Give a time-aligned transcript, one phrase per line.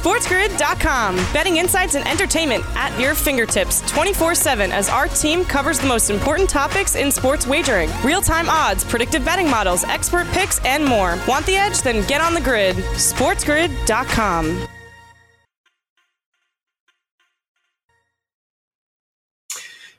[0.00, 1.16] SportsGrid.com.
[1.30, 6.08] Betting insights and entertainment at your fingertips 24 7 as our team covers the most
[6.08, 11.18] important topics in sports wagering real time odds, predictive betting models, expert picks, and more.
[11.28, 11.82] Want the edge?
[11.82, 12.76] Then get on the grid.
[12.76, 14.66] SportsGrid.com.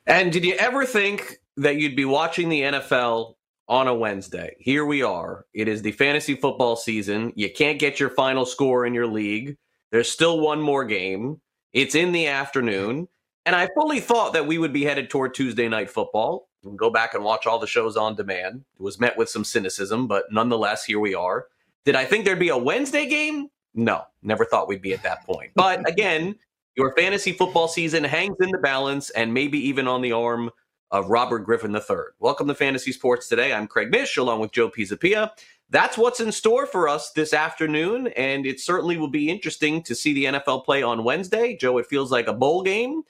[0.07, 3.35] And did you ever think that you'd be watching the NFL
[3.67, 4.55] on a Wednesday?
[4.59, 5.45] Here we are.
[5.53, 7.31] It is the fantasy football season.
[7.35, 9.57] You can't get your final score in your league.
[9.91, 11.41] There's still one more game.
[11.73, 13.07] It's in the afternoon.
[13.45, 16.47] And I fully thought that we would be headed toward Tuesday night football.
[16.75, 18.63] go back and watch all the shows on demand.
[18.79, 21.47] It was met with some cynicism, but nonetheless, here we are.
[21.83, 23.47] Did I think there'd be a Wednesday game?
[23.73, 25.51] No, never thought we'd be at that point.
[25.55, 26.35] But again,
[26.75, 30.51] your fantasy football season hangs in the balance and maybe even on the arm
[30.91, 31.95] of Robert Griffin III.
[32.19, 33.53] Welcome to Fantasy Sports Today.
[33.53, 35.31] I'm Craig Mish along with Joe Pisapia
[35.71, 38.07] that's what's in store for us this afternoon.
[38.17, 41.55] And it certainly will be interesting to see the NFL play on Wednesday.
[41.55, 43.03] Joe, it feels like a bowl game.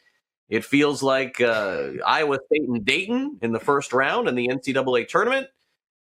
[0.48, 5.08] It feels like uh, Iowa State and Dayton in the first round in the NCAA
[5.08, 5.48] tournament.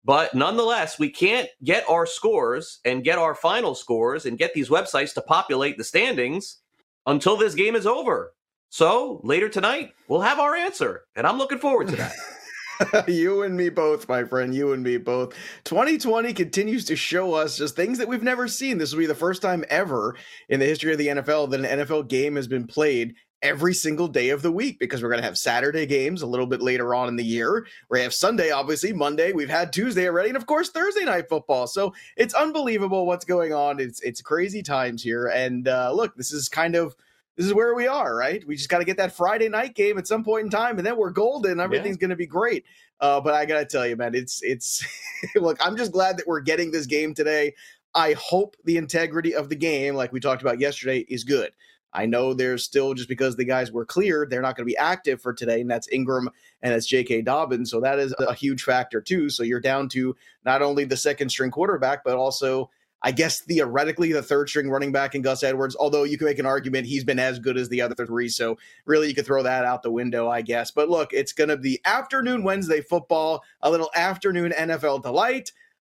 [0.03, 4.69] But nonetheless, we can't get our scores and get our final scores and get these
[4.69, 6.59] websites to populate the standings
[7.05, 8.33] until this game is over.
[8.69, 11.03] So later tonight, we'll have our answer.
[11.15, 12.13] And I'm looking forward to that.
[13.07, 14.53] you and me both, my friend.
[14.53, 15.33] You and me both.
[15.65, 18.77] 2020 continues to show us just things that we've never seen.
[18.77, 20.15] This will be the first time ever
[20.49, 24.07] in the history of the NFL that an NFL game has been played every single
[24.07, 26.95] day of the week because we're going to have Saturday games a little bit later
[26.95, 27.67] on in the year.
[27.89, 29.31] We have Sunday, obviously, Monday.
[29.31, 31.67] We've had Tuesday already, and of course Thursday night football.
[31.67, 33.79] So it's unbelievable what's going on.
[33.79, 35.27] It's it's crazy times here.
[35.27, 36.95] And uh, look, this is kind of
[37.37, 38.45] this is where we are, right?
[38.47, 40.85] We just got to get that Friday night game at some point in time, and
[40.85, 41.59] then we're golden.
[41.59, 42.01] Everything's yeah.
[42.01, 42.65] going to be great.
[42.99, 44.83] Uh, but I got to tell you, man, it's it's
[45.35, 45.57] look.
[45.63, 47.53] I'm just glad that we're getting this game today.
[47.93, 51.51] I hope the integrity of the game, like we talked about yesterday, is good.
[51.93, 54.77] I know there's still just because the guys were cleared, they're not going to be
[54.77, 56.29] active for today, and that's Ingram
[56.61, 57.21] and that's J.K.
[57.21, 57.71] Dobbins.
[57.71, 59.29] So that is a huge factor too.
[59.29, 62.69] So you're down to not only the second string quarterback, but also
[63.03, 66.39] I guess theoretically the third string running back in Gus Edwards, although you can make
[66.39, 68.27] an argument he's been as good as the other three.
[68.27, 70.71] So really you could throw that out the window, I guess.
[70.71, 75.51] But look, it's going to be afternoon Wednesday football, a little afternoon NFL delight.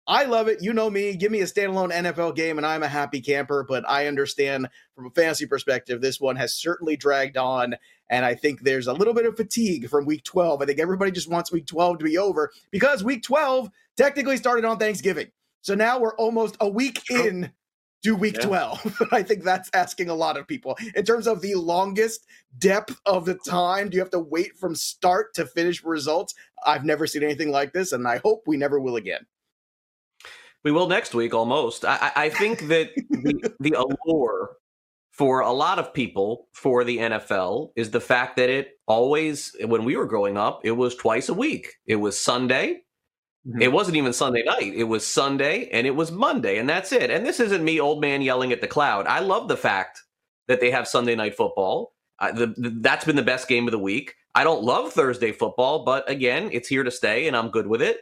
[0.07, 0.63] I love it.
[0.63, 1.15] You know me.
[1.15, 3.65] Give me a standalone NFL game, and I'm a happy camper.
[3.69, 7.77] But I understand from a fantasy perspective, this one has certainly dragged on.
[8.11, 10.61] And I think there's a little bit of fatigue from week 12.
[10.61, 14.65] I think everybody just wants week 12 to be over because week 12 technically started
[14.65, 15.29] on Thanksgiving.
[15.63, 17.27] So now we're almost a week oh.
[17.27, 17.53] in
[18.03, 18.47] to week yeah.
[18.47, 19.03] 12.
[19.13, 20.77] I think that's asking a lot of people.
[20.95, 22.27] In terms of the longest
[22.59, 26.35] depth of the time, do you have to wait from start to finish results?
[26.67, 29.27] I've never seen anything like this, and I hope we never will again.
[30.65, 31.85] We will next week almost.
[31.85, 34.57] I, I think that the, the allure
[35.11, 39.85] for a lot of people for the NFL is the fact that it always, when
[39.85, 41.75] we were growing up, it was twice a week.
[41.87, 42.83] It was Sunday
[43.47, 43.63] Mm-hmm.
[43.63, 44.73] It wasn't even Sunday night.
[44.75, 47.11] It was Sunday and it was Monday, and that's it.
[47.11, 49.07] And this isn't me, old man, yelling at the cloud.
[49.07, 50.01] I love the fact
[50.49, 51.93] that they have Sunday night football.
[52.19, 54.15] Uh, the, the, that's been the best game of the week.
[54.35, 57.83] I don't love Thursday football, but again, it's here to stay, and I'm good with
[57.83, 57.99] it.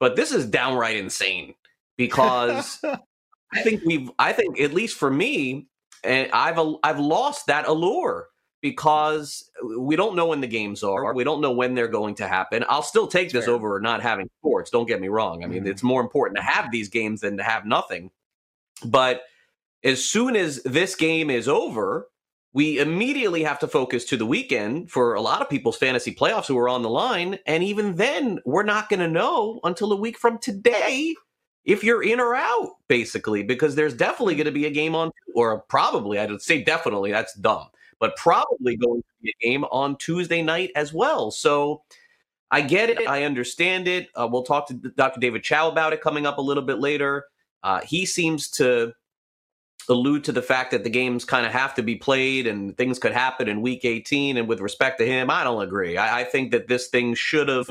[0.00, 1.54] But this is downright insane
[1.96, 2.78] because
[3.52, 5.66] I think we've, I think at least for me,
[6.02, 8.28] and I've I've lost that allure
[8.64, 11.12] because we don't know when the games are.
[11.12, 12.64] We don't know when they're going to happen.
[12.66, 13.52] I'll still take this fair.
[13.52, 14.70] over not having sports.
[14.70, 15.44] Don't get me wrong.
[15.44, 15.70] I mean, mm-hmm.
[15.70, 18.10] it's more important to have these games than to have nothing.
[18.82, 19.20] But
[19.84, 22.08] as soon as this game is over,
[22.54, 26.46] we immediately have to focus to the weekend for a lot of people's fantasy playoffs
[26.46, 27.38] who are on the line.
[27.46, 31.14] And even then, we're not going to know until a week from today
[31.66, 35.10] if you're in or out, basically, because there's definitely going to be a game on,
[35.34, 37.68] or probably, I'd say definitely, that's dumb
[38.04, 41.30] but probably going to be a game on Tuesday night as well.
[41.30, 41.84] So
[42.50, 43.08] I get it.
[43.08, 44.10] I understand it.
[44.14, 45.20] Uh, we'll talk to Dr.
[45.20, 47.24] David Chao about it coming up a little bit later.
[47.62, 48.92] Uh, he seems to
[49.88, 52.98] allude to the fact that the games kind of have to be played and things
[52.98, 54.36] could happen in week 18.
[54.36, 55.96] And with respect to him, I don't agree.
[55.96, 57.70] I, I think that this thing should have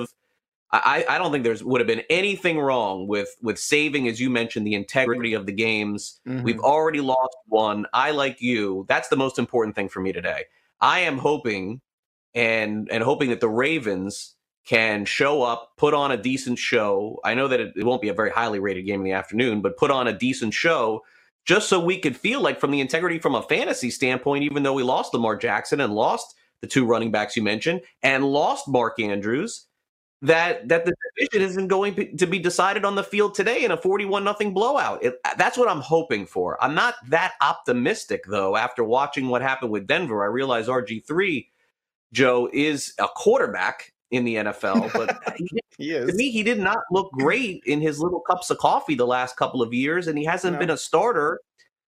[0.74, 4.32] I, I don't think there's would have been anything wrong with with saving, as you
[4.32, 6.20] mentioned, the integrity of the games.
[6.28, 6.44] Mm-hmm.
[6.44, 7.86] We've already lost one.
[7.94, 8.86] I like you.
[8.90, 10.46] That's the most important thing for me today.
[10.82, 11.82] I am hoping
[12.34, 14.36] and and hoping that the Ravens
[14.66, 17.20] can show up, put on a decent show.
[17.24, 19.62] I know that it, it won't be a very highly rated game in the afternoon,
[19.62, 21.02] but put on a decent show
[21.46, 24.74] just so we could feel like from the integrity from a fantasy standpoint, even though
[24.74, 29.00] we lost Lamar Jackson and lost the two running backs you mentioned and lost Mark
[29.00, 29.68] Andrews
[30.24, 33.78] that that the division isn't going to be decided on the field today in a
[33.78, 35.04] 41 nothing blowout.
[35.04, 36.62] It, that's what I'm hoping for.
[36.64, 40.24] I'm not that optimistic though after watching what happened with Denver.
[40.24, 41.46] I realize RG3
[42.14, 45.22] Joe is a quarterback in the NFL, but
[45.78, 49.06] he, to me he did not look great in his little cups of coffee the
[49.06, 50.60] last couple of years and he hasn't no.
[50.60, 51.42] been a starter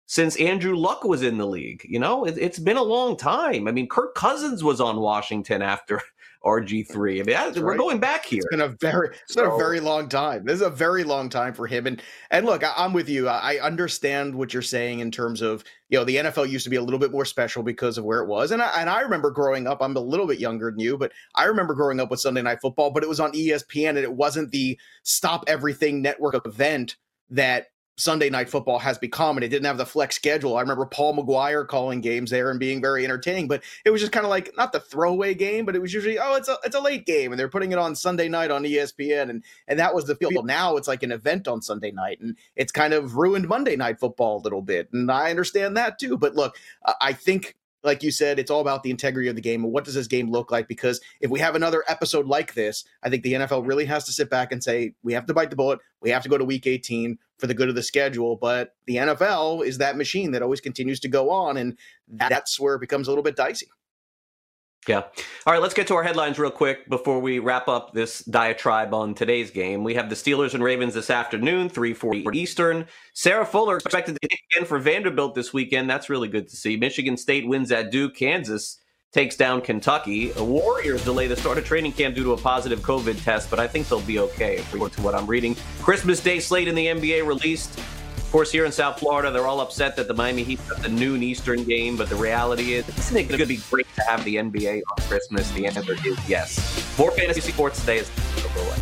[0.06, 1.84] since Andrew Luck was in the league.
[1.86, 3.68] You know, it, has been a long time.
[3.68, 6.00] I mean, Kirk Cousins was on Washington after
[6.44, 7.20] RG3.
[7.20, 7.79] I mean, we're right.
[7.79, 8.38] going back here.
[8.38, 10.44] It's been a very, it's been a very long time.
[10.44, 11.87] This is a very long time for him.
[11.87, 13.29] And and look, I, am with you.
[13.29, 16.76] I understand what you're saying in terms of you know the NFL used to be
[16.76, 18.50] a little bit more special because of where it was.
[18.50, 19.79] And I, and I remember growing up.
[19.81, 22.61] I'm a little bit younger than you, but I remember growing up with Sunday Night
[22.61, 22.91] Football.
[22.91, 26.96] But it was on ESPN, and it wasn't the stop everything network event
[27.31, 30.56] that Sunday night football has become, and it didn't have the flex schedule.
[30.56, 34.12] I remember Paul Maguire calling games there and being very entertaining, but it was just
[34.12, 36.76] kind of like not the throwaway game, but it was usually oh it's a it's
[36.76, 39.94] a late game, and they're putting it on Sunday night on ESPN, and and that
[39.94, 40.43] was the feel.
[40.43, 44.00] Now it's like an event on Sunday night, and it's kind of ruined Monday night
[44.00, 46.17] football a little bit, and I understand that too.
[46.17, 46.56] But look,
[47.00, 49.94] I think like you said, it's all about the integrity of the game what does
[49.94, 50.69] this game look like?
[50.69, 54.12] Because if we have another episode like this, I think the NFL really has to
[54.12, 55.81] sit back and say, we have to bite the bullet.
[56.00, 58.36] We have to go to week 18 for the good of the schedule.
[58.36, 61.56] But the NFL is that machine that always continues to go on.
[61.56, 61.78] And
[62.08, 63.66] that's where it becomes a little bit dicey.
[64.86, 65.02] Yeah.
[65.46, 68.92] All right, let's get to our headlines real quick before we wrap up this diatribe
[68.92, 69.82] on today's game.
[69.82, 72.86] We have the Steelers and Ravens this afternoon, 3:40 Eastern.
[73.14, 75.88] Sarah Fuller expected to again for Vanderbilt this weekend.
[75.88, 76.76] That's really good to see.
[76.76, 78.14] Michigan State wins at Duke.
[78.14, 78.78] Kansas
[79.12, 80.32] takes down Kentucky.
[80.32, 83.69] Warriors delay the start of training camp due to a positive COVID test, but I
[83.69, 85.56] think they'll be okay according to what I'm reading.
[85.81, 87.81] Christmas Day slate in the NBA released
[88.34, 91.22] course, here in South Florida, they're all upset that the Miami Heat got the noon
[91.22, 94.34] Eastern game, but the reality is, isn't it going to be great to have the
[94.34, 95.48] NBA on Christmas?
[95.52, 96.98] The answer is yes.
[96.98, 98.10] More fantasy sports today is
[98.56, 98.75] away.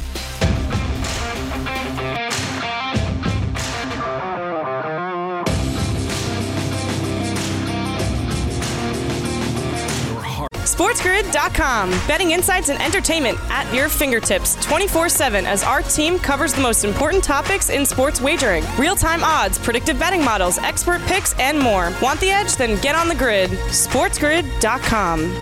[10.82, 11.90] SportsGrid.com.
[12.08, 16.82] Betting insights and entertainment at your fingertips 24 7 as our team covers the most
[16.82, 21.92] important topics in sports wagering real time odds, predictive betting models, expert picks, and more.
[22.02, 22.56] Want the edge?
[22.56, 23.50] Then get on the grid.
[23.50, 25.40] SportsGrid.com.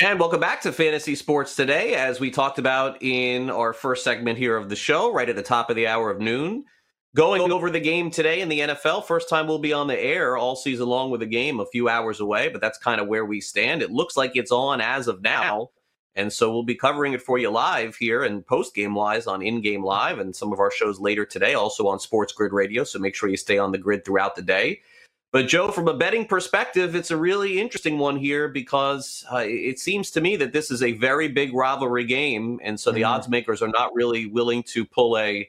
[0.00, 1.96] And welcome back to Fantasy Sports Today.
[1.96, 5.42] As we talked about in our first segment here of the show, right at the
[5.42, 6.64] top of the hour of noon,
[7.16, 10.36] Going over the game today in the NFL, first time we'll be on the air
[10.36, 13.24] all season long with a game a few hours away, but that's kind of where
[13.24, 13.80] we stand.
[13.80, 15.70] It looks like it's on as of now.
[16.14, 19.40] And so we'll be covering it for you live here and post game wise on
[19.40, 22.84] In Game Live and some of our shows later today, also on Sports Grid Radio.
[22.84, 24.82] So make sure you stay on the grid throughout the day.
[25.32, 29.78] But Joe, from a betting perspective, it's a really interesting one here because uh, it
[29.78, 32.60] seems to me that this is a very big rivalry game.
[32.62, 32.96] And so mm-hmm.
[32.96, 35.48] the odds makers are not really willing to pull a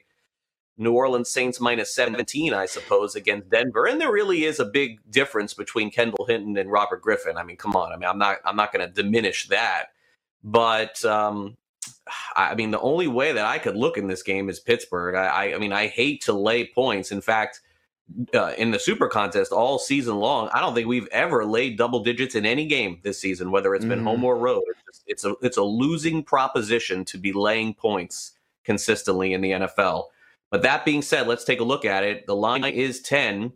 [0.78, 3.86] New Orleans Saints minus 17, I suppose, against Denver.
[3.86, 7.36] And there really is a big difference between Kendall Hinton and Robert Griffin.
[7.36, 7.92] I mean, come on.
[7.92, 9.86] I mean, I'm not I'm not going to diminish that.
[10.44, 11.56] But um,
[12.36, 15.14] I mean, the only way that I could look in this game is Pittsburgh.
[15.14, 17.10] I, I mean, I hate to lay points.
[17.10, 17.60] In fact,
[18.34, 22.02] uh, in the Super Contest all season long, I don't think we've ever laid double
[22.02, 24.04] digits in any game this season, whether it's been mm.
[24.04, 24.62] home or road.
[24.68, 28.32] It's, just, it's a it's a losing proposition to be laying points
[28.64, 30.04] consistently in the NFL.
[30.50, 32.26] But that being said, let's take a look at it.
[32.26, 33.52] The line is 10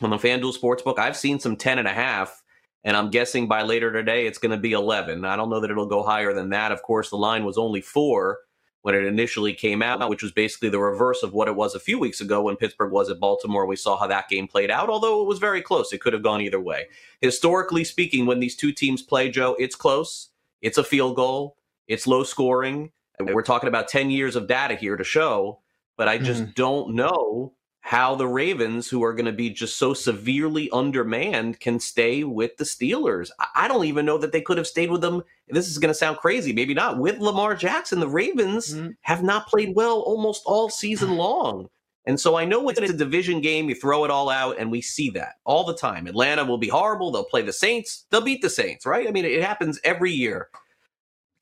[0.00, 0.98] on the FanDuel Sportsbook.
[0.98, 2.42] I've seen some 10 and a half,
[2.84, 5.24] and I'm guessing by later today it's going to be 11.
[5.24, 6.72] I don't know that it'll go higher than that.
[6.72, 8.38] Of course, the line was only four
[8.82, 11.80] when it initially came out, which was basically the reverse of what it was a
[11.80, 13.66] few weeks ago when Pittsburgh was at Baltimore.
[13.66, 15.92] We saw how that game played out, although it was very close.
[15.92, 16.86] It could have gone either way.
[17.20, 20.30] Historically speaking, when these two teams play, Joe, it's close.
[20.62, 21.56] It's a field goal.
[21.88, 22.92] It's low scoring.
[23.18, 25.60] We're talking about 10 years of data here to show
[26.00, 26.54] but I just mm.
[26.54, 31.78] don't know how the Ravens, who are going to be just so severely undermanned, can
[31.78, 33.28] stay with the Steelers.
[33.54, 35.22] I don't even know that they could have stayed with them.
[35.48, 36.96] This is going to sound crazy, maybe not.
[36.96, 38.94] With Lamar Jackson, the Ravens mm.
[39.02, 41.68] have not played well almost all season long.
[42.06, 44.80] And so I know it's a division game, you throw it all out, and we
[44.80, 46.06] see that all the time.
[46.06, 47.10] Atlanta will be horrible.
[47.10, 48.06] They'll play the Saints.
[48.08, 49.06] They'll beat the Saints, right?
[49.06, 50.48] I mean, it happens every year.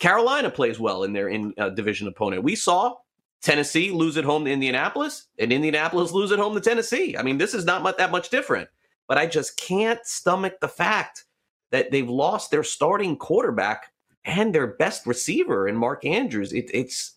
[0.00, 2.42] Carolina plays well in their in uh, division opponent.
[2.42, 2.96] We saw
[3.42, 7.16] Tennessee lose at home to Indianapolis, and Indianapolis lose at home to Tennessee.
[7.16, 8.68] I mean, this is not much, that much different.
[9.06, 11.24] But I just can't stomach the fact
[11.70, 13.90] that they've lost their starting quarterback
[14.24, 16.52] and their best receiver in Mark Andrews.
[16.52, 17.16] It, it's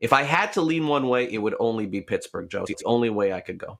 [0.00, 2.64] if I had to lean one way, it would only be Pittsburgh, Joe.
[2.68, 3.78] It's the only way I could go.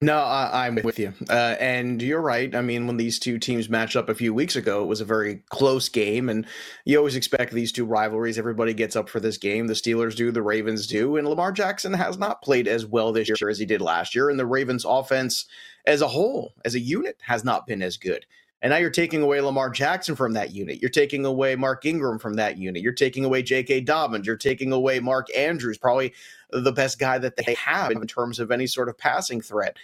[0.00, 1.12] No, I, am with you.
[1.28, 2.54] Uh, and you're right.
[2.54, 5.04] I mean, when these two teams matched up a few weeks ago, it was a
[5.04, 6.28] very close game.
[6.28, 6.46] And
[6.84, 8.38] you always expect these two rivalries.
[8.38, 9.66] Everybody gets up for this game.
[9.66, 11.16] The Steelers do, the Ravens do.
[11.16, 14.30] And Lamar Jackson has not played as well this year as he did last year.
[14.30, 15.46] And the Ravens offense
[15.84, 18.24] as a whole, as a unit, has not been as good.
[18.62, 20.80] And now you're taking away Lamar Jackson from that unit.
[20.80, 22.80] You're taking away Mark Ingram from that unit.
[22.80, 23.80] You're taking away J.K.
[23.80, 24.24] Dobbins.
[24.24, 26.14] You're taking away Mark Andrews, probably
[26.50, 29.76] the best guy that they have in terms of any sort of passing threat.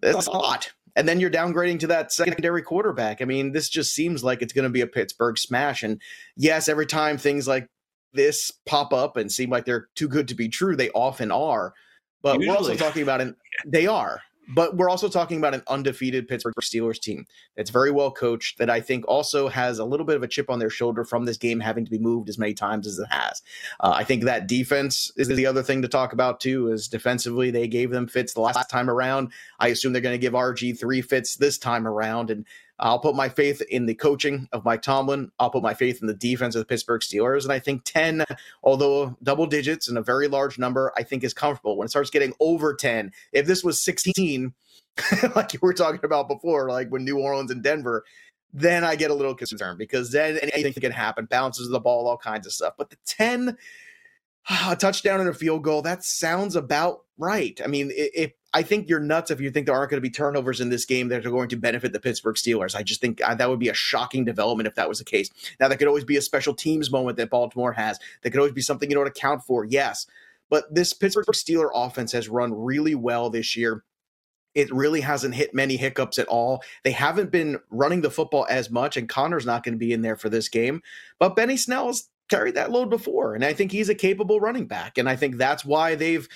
[0.00, 0.72] That's a lot.
[0.96, 3.20] And then you're downgrading to that secondary quarterback.
[3.20, 5.82] I mean, this just seems like it's going to be a Pittsburgh smash.
[5.82, 6.00] And
[6.36, 7.68] yes, every time things like
[8.14, 11.74] this pop up and seem like they're too good to be true, they often are.
[12.22, 12.48] But Usually.
[12.48, 13.34] we're also talking about it.
[13.66, 14.20] They are.
[14.48, 18.70] But we're also talking about an undefeated Pittsburgh Steelers team that's very well coached, that
[18.70, 21.36] I think also has a little bit of a chip on their shoulder from this
[21.36, 23.42] game having to be moved as many times as it has.
[23.80, 26.70] Uh, I think that defense is the other thing to talk about too.
[26.70, 29.32] Is defensively they gave them fits the last time around.
[29.60, 32.44] I assume they're going to give RG three fits this time around, and
[32.80, 35.30] I'll put my faith in the coaching of Mike Tomlin.
[35.38, 37.44] I'll put my faith in the defense of the Pittsburgh Steelers.
[37.44, 38.24] And I think 10,
[38.62, 41.76] although double digits and a very large number, I think is comfortable.
[41.76, 44.52] When it starts getting over 10, if this was 16,
[45.36, 48.04] like you were talking about before, like when New Orleans and Denver,
[48.52, 52.06] then I get a little concerned because then anything can happen, bounces of the ball,
[52.06, 52.74] all kinds of stuff.
[52.78, 53.56] But the 10,
[54.68, 57.60] a touchdown and a field goal, that sounds about right.
[57.62, 60.10] I mean, if I think you're nuts if you think there aren't going to be
[60.10, 62.76] turnovers in this game that are going to benefit the Pittsburgh Steelers.
[62.76, 65.28] I just think uh, that would be a shocking development if that was the case.
[65.58, 67.98] Now, that could always be a special teams moment that Baltimore has.
[68.22, 69.64] That could always be something you don't account for.
[69.64, 70.06] Yes.
[70.50, 73.82] But this Pittsburgh Steeler offense has run really well this year.
[74.54, 76.62] It really hasn't hit many hiccups at all.
[76.84, 80.02] They haven't been running the football as much, and Connor's not going to be in
[80.02, 80.80] there for this game.
[81.18, 84.98] But Benny Snell's carried that load before, and I think he's a capable running back.
[84.98, 86.28] And I think that's why they've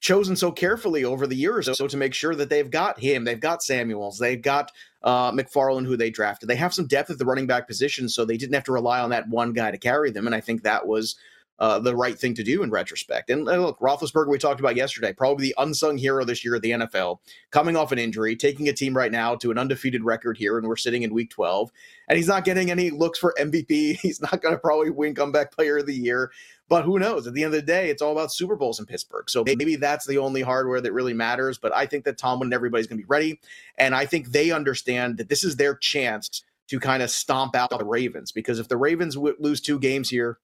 [0.00, 3.40] chosen so carefully over the years so to make sure that they've got him, they've
[3.40, 6.48] got Samuels, they've got uh, McFarland, who they drafted.
[6.48, 9.00] They have some depth at the running back position, so they didn't have to rely
[9.00, 10.26] on that one guy to carry them.
[10.26, 11.16] And I think that was
[11.60, 13.28] uh, the right thing to do in retrospect.
[13.28, 16.62] And uh, look, Roethlisberger, we talked about yesterday, probably the unsung hero this year of
[16.62, 17.18] the NFL,
[17.50, 20.66] coming off an injury, taking a team right now to an undefeated record here, and
[20.66, 21.70] we're sitting in Week 12,
[22.08, 23.70] and he's not getting any looks for MVP.
[24.00, 26.32] He's not going to probably win Comeback Player of the Year.
[26.68, 27.26] But who knows?
[27.26, 29.28] At the end of the day, it's all about Super Bowls in Pittsburgh.
[29.28, 31.58] So maybe that's the only hardware that really matters.
[31.58, 33.40] But I think that Tomlin and everybody's going to be ready.
[33.76, 37.70] And I think they understand that this is their chance to kind of stomp out
[37.70, 38.30] the Ravens.
[38.30, 40.38] Because if the Ravens w- lose two games here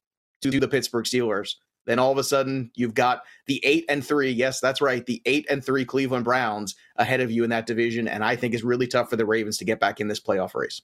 [0.51, 1.55] to the Pittsburgh Steelers,
[1.87, 4.31] then all of a sudden you've got the eight and three.
[4.31, 5.05] Yes, that's right.
[5.07, 8.09] The eight and three Cleveland Browns ahead of you in that division.
[8.09, 10.55] And I think is really tough for the Ravens to get back in this playoff
[10.55, 10.83] race.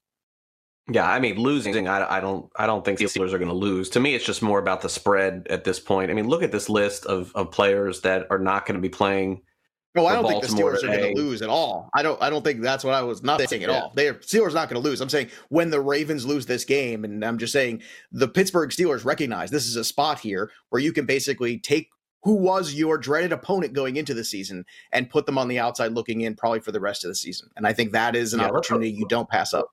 [0.91, 3.55] Yeah, I mean, losing, I, I don't, I don't think the Steelers are going to
[3.55, 3.89] lose.
[3.91, 6.11] To me, it's just more about the spread at this point.
[6.11, 8.89] I mean, look at this list of of players that are not going to be
[8.89, 9.43] playing.
[9.95, 10.95] No, I don't Baltimore think the Steelers today.
[10.95, 11.91] are going to lose at all.
[11.93, 12.21] I don't.
[12.23, 13.81] I don't think that's what I was not saying at yeah.
[13.81, 13.93] all.
[13.95, 15.01] They are, Steelers not going to lose.
[15.01, 19.05] I'm saying when the Ravens lose this game, and I'm just saying the Pittsburgh Steelers
[19.05, 21.91] recognize this is a spot here where you can basically take
[22.23, 25.93] who was your dreaded opponent going into the season and put them on the outside
[25.93, 27.51] looking in, probably for the rest of the season.
[27.57, 29.69] And I think that is an yeah, opportunity you don't pass up.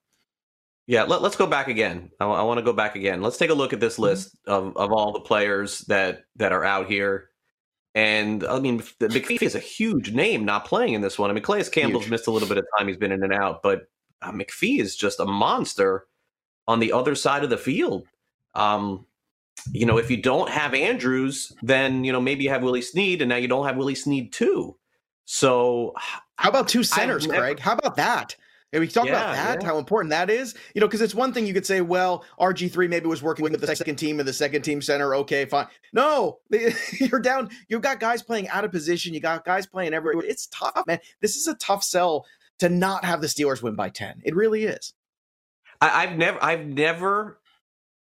[0.86, 2.10] Yeah, let, us go back again.
[2.18, 3.22] I, I want to go back again.
[3.22, 4.02] Let's take a look at this mm-hmm.
[4.02, 7.29] list of, of all the players that that are out here.
[7.94, 11.30] And I mean, McPhee is a huge name not playing in this one.
[11.30, 12.10] I mean, Calais Campbell's huge.
[12.10, 12.86] missed a little bit of time.
[12.86, 13.88] He's been in and out, but
[14.22, 16.06] uh, McPhee is just a monster
[16.68, 18.06] on the other side of the field.
[18.54, 19.06] Um,
[19.72, 23.22] you know, if you don't have Andrews, then you know maybe you have Willie Snead,
[23.22, 24.76] and now you don't have Willie Snead too.
[25.24, 25.94] So,
[26.36, 27.58] how about two centers, never, Craig?
[27.58, 28.36] How about that?
[28.72, 29.66] And we talk yeah, about that, yeah.
[29.66, 30.54] how important that is.
[30.74, 33.60] You know, because it's one thing you could say, well, RG3 maybe was working with
[33.60, 35.14] the second team and the second team center.
[35.16, 35.66] Okay, fine.
[35.92, 36.38] No,
[37.00, 37.50] you're down.
[37.68, 39.12] You've got guys playing out of position.
[39.12, 40.24] You got guys playing everywhere.
[40.24, 41.00] It's tough, man.
[41.20, 42.26] This is a tough sell
[42.60, 44.22] to not have the Steelers win by 10.
[44.24, 44.94] It really is.
[45.80, 47.40] I, I've never, I've never,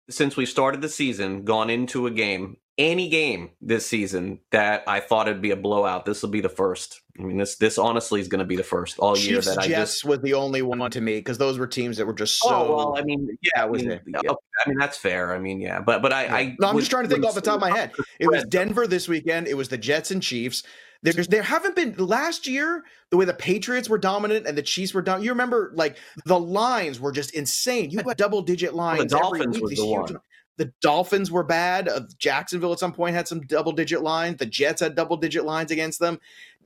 [0.09, 4.99] since we started the season, gone into a game any game this season that I
[4.99, 6.05] thought it'd be a blowout.
[6.05, 7.01] This will be the first.
[7.17, 9.59] I mean, this this honestly is going to be the first all Chiefs year that
[9.59, 12.13] I Jets just was the only one to me because those were teams that were
[12.13, 12.55] just oh, so.
[12.55, 14.19] Oh well, I mean, yeah, I mean, yeah.
[14.31, 15.33] I mean that's fair.
[15.33, 16.35] I mean, yeah, but but I, yeah.
[16.35, 17.91] I no, I'm just trying to think off the top of my head.
[18.19, 19.47] It was Denver this weekend.
[19.47, 20.63] It was the Jets and Chiefs.
[21.01, 24.93] There's there haven't been last year the way the Patriots were dominant and the Chiefs
[24.93, 25.25] were dominant.
[25.25, 27.91] You remember like the lines were just insane.
[27.91, 29.13] You had double digit lines.
[29.13, 30.19] Well, the Dolphins was the one.
[30.57, 31.89] The Dolphins were bad.
[31.89, 34.37] Uh, Jacksonville at some point had some double digit lines.
[34.37, 36.19] The Jets had double digit lines against them.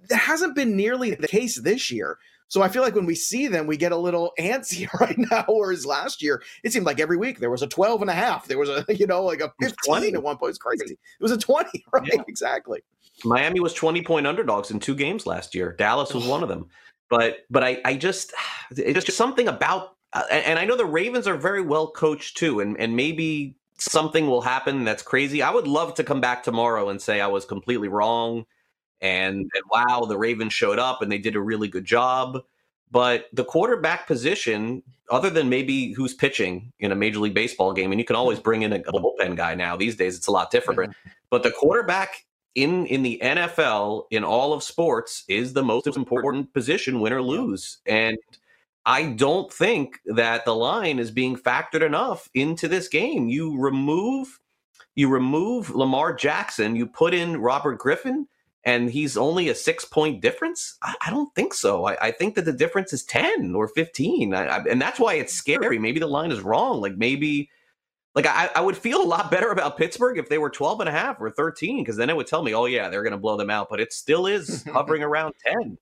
[0.10, 2.18] That hasn't been nearly the case this year.
[2.50, 5.46] So I feel like when we see them, we get a little antsy right now.
[5.48, 8.48] Whereas last year, it seemed like every week there was a 12 and a half.
[8.48, 10.50] There was a, you know, like a 15 at one point.
[10.50, 10.94] It's crazy.
[10.94, 12.10] It was a 20, right?
[12.14, 12.22] Yeah.
[12.28, 12.82] Exactly.
[13.24, 15.74] Miami was 20 point underdogs in two games last year.
[15.78, 16.68] Dallas was one of them.
[17.10, 18.34] But, but I, I just,
[18.72, 22.62] it's just something about, uh, and I know the Ravens are very well coached too.
[22.62, 25.42] And, and maybe something will happen that's crazy.
[25.42, 28.46] I would love to come back tomorrow and say I was completely wrong
[29.02, 29.56] and, mm-hmm.
[29.56, 32.40] and wow, the Ravens showed up and they did a really good job.
[32.92, 34.82] But the quarterback position,
[35.12, 38.22] other than maybe who's pitching in a Major League Baseball game, and you can mm-hmm.
[38.22, 39.78] always bring in a, a bullpen guy now.
[39.78, 40.96] These days, it's a lot different.
[41.30, 46.52] But the quarterback in in the NFL in all of sports is the most important
[46.54, 47.78] position, win or lose.
[47.86, 48.18] And
[48.86, 53.30] I don't think that the line is being factored enough into this game.
[53.30, 54.40] You remove
[54.96, 58.28] you remove Lamar Jackson, you put in Robert Griffin
[58.64, 60.78] and he's only a six point difference?
[60.82, 61.86] I, I don't think so.
[61.86, 64.34] I, I, think that the difference is 10 or 15.
[64.34, 65.80] I, and that's why it's scary.
[65.80, 66.82] Maybe the line is wrong.
[66.82, 67.50] Like maybe,
[68.16, 70.92] like I, would feel a lot better about Pittsburgh if they were 12 and a
[70.92, 73.38] half or 13, because then it would tell me, oh, yeah, they're going to blow
[73.38, 73.68] them out.
[73.70, 75.78] But it still is hovering around 10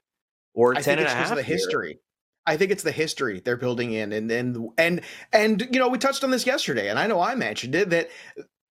[0.53, 1.35] or 10 and a half.
[1.35, 1.99] the history.
[2.47, 5.01] I think it's the history they're building in, and and and
[5.33, 8.09] and you know we touched on this yesterday, and I know I mentioned it that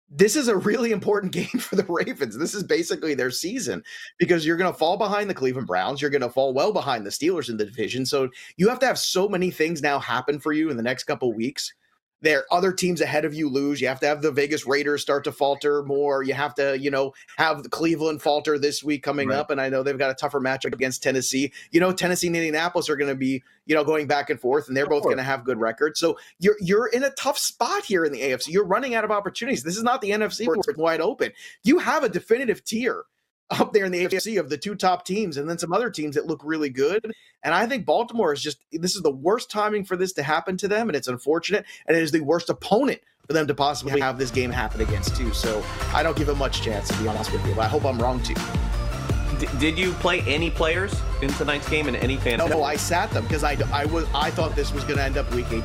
[0.09, 2.37] this is a really important game for the Ravens.
[2.37, 3.83] This is basically their season
[4.17, 6.01] because you're going to fall behind the Cleveland Browns.
[6.01, 8.05] You're going to fall well behind the Steelers in the division.
[8.05, 11.03] So you have to have so many things now happen for you in the next
[11.03, 11.73] couple weeks
[12.21, 13.79] there other teams ahead of you lose.
[13.79, 16.23] You have to have the Vegas Raiders start to falter more.
[16.23, 19.37] You have to, you know, have the Cleveland falter this week coming right.
[19.37, 19.51] up.
[19.51, 21.51] And I know they've got a tougher matchup against Tennessee.
[21.71, 24.67] You know, Tennessee and Indianapolis are going to be, you know, going back and forth,
[24.67, 25.99] and they're of both going to have good records.
[25.99, 28.49] So you're you're in a tough spot here in the AFC.
[28.49, 29.63] You're running out of opportunities.
[29.63, 31.31] This is not the NFC where it's wide open.
[31.63, 33.03] You have a definitive tier
[33.49, 36.15] up there in the AFC of the two top teams and then some other teams
[36.15, 37.11] that look really good.
[37.43, 40.57] And I think Baltimore is just this is the worst timing for this to happen
[40.57, 41.65] to them, and it's unfortunate.
[41.85, 45.15] And it is the worst opponent for them to possibly have this game happen against
[45.15, 45.31] too.
[45.33, 47.53] So I don't give them much chance to be honest with you.
[47.53, 48.35] But I hope I'm wrong too.
[49.39, 52.49] D- did you play any players in tonight's game in any fantasy?
[52.49, 55.17] No, I sat them because I, I was I thought this was going to end
[55.17, 55.63] up week 18.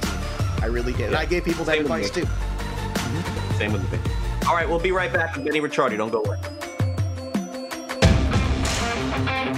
[0.63, 1.01] I really did.
[1.01, 1.07] Yeah.
[1.07, 2.23] And I gave people that Same advice too.
[2.23, 3.59] Mm-hmm.
[3.59, 3.99] Same with me.
[4.47, 5.97] All right, we'll be right back with Benny Ricciardi.
[5.97, 6.39] Don't go away.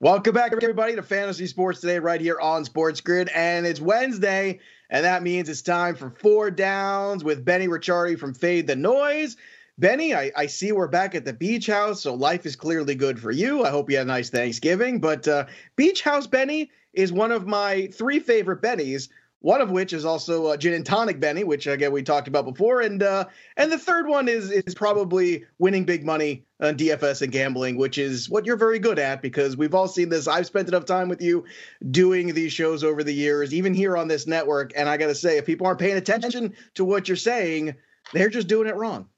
[0.00, 3.28] Welcome back, everybody, to Fantasy Sports Today, right here on Sports Grid.
[3.34, 8.32] And it's Wednesday, and that means it's time for Four Downs with Benny Ricciardi from
[8.32, 9.36] Fade the Noise.
[9.76, 13.18] Benny, I, I see we're back at the beach house, so life is clearly good
[13.18, 13.64] for you.
[13.64, 15.00] I hope you had a nice Thanksgiving.
[15.00, 19.08] But uh, Beach House Benny is one of my three favorite Bennies.
[19.40, 22.44] One of which is also uh, gin and tonic Benny, which again we talked about
[22.44, 23.24] before, and uh,
[23.56, 27.76] and the third one is is probably winning big money Uh, on DFS and gambling,
[27.76, 30.26] which is what you're very good at because we've all seen this.
[30.26, 31.44] I've spent enough time with you
[31.90, 35.14] doing these shows over the years, even here on this network, and I got to
[35.14, 37.74] say, if people aren't paying attention to what you're saying,
[38.12, 39.08] they're just doing it wrong.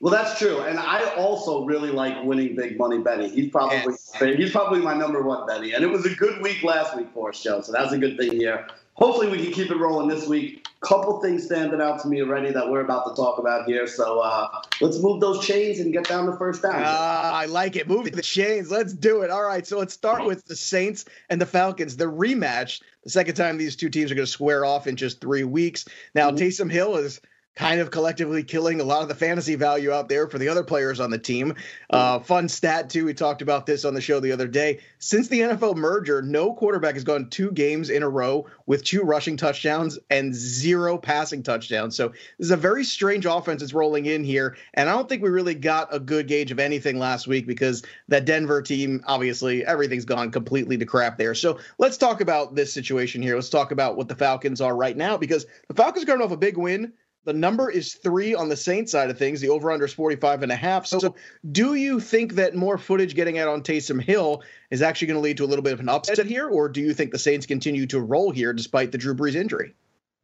[0.00, 3.30] Well, that's true, and I also really like winning big money Benny.
[3.30, 4.14] He's probably yes.
[4.20, 7.30] he's probably my number one Benny, and it was a good week last week for
[7.30, 7.62] us, Joe.
[7.62, 8.66] So that's a good thing here.
[8.96, 10.66] Hopefully, we can keep it rolling this week.
[10.80, 13.86] Couple things standing out to me already that we're about to talk about here.
[13.86, 14.48] So uh,
[14.80, 16.76] let's move those chains and get down to first down.
[16.76, 17.88] Uh, I like it.
[17.88, 18.70] Move the chains.
[18.70, 19.30] Let's do it.
[19.30, 19.66] All right.
[19.66, 21.96] So let's start with the Saints and the Falcons.
[21.96, 22.82] The rematch.
[23.04, 25.86] The second time these two teams are going to square off in just three weeks.
[26.14, 26.44] Now, mm-hmm.
[26.44, 27.20] Taysom Hill is
[27.56, 30.62] kind of collectively killing a lot of the fantasy value out there for the other
[30.62, 31.54] players on the team.
[31.88, 33.06] Uh, fun stat, too.
[33.06, 34.80] We talked about this on the show the other day.
[34.98, 39.02] Since the NFL merger, no quarterback has gone two games in a row with two
[39.02, 41.96] rushing touchdowns and zero passing touchdowns.
[41.96, 44.56] So this is a very strange offense that's rolling in here.
[44.74, 47.82] And I don't think we really got a good gauge of anything last week because
[48.08, 51.34] that Denver team, obviously, everything's gone completely to crap there.
[51.34, 53.34] So let's talk about this situation here.
[53.34, 56.32] Let's talk about what the Falcons are right now because the Falcons are coming off
[56.32, 56.92] a big win
[57.26, 59.40] the number is three on the Saints side of things.
[59.40, 60.86] The over under is 45 and a half.
[60.86, 61.16] So,
[61.50, 65.22] do you think that more footage getting out on Taysom Hill is actually going to
[65.22, 66.48] lead to a little bit of an upset here?
[66.48, 69.74] Or do you think the Saints continue to roll here despite the Drew Brees injury?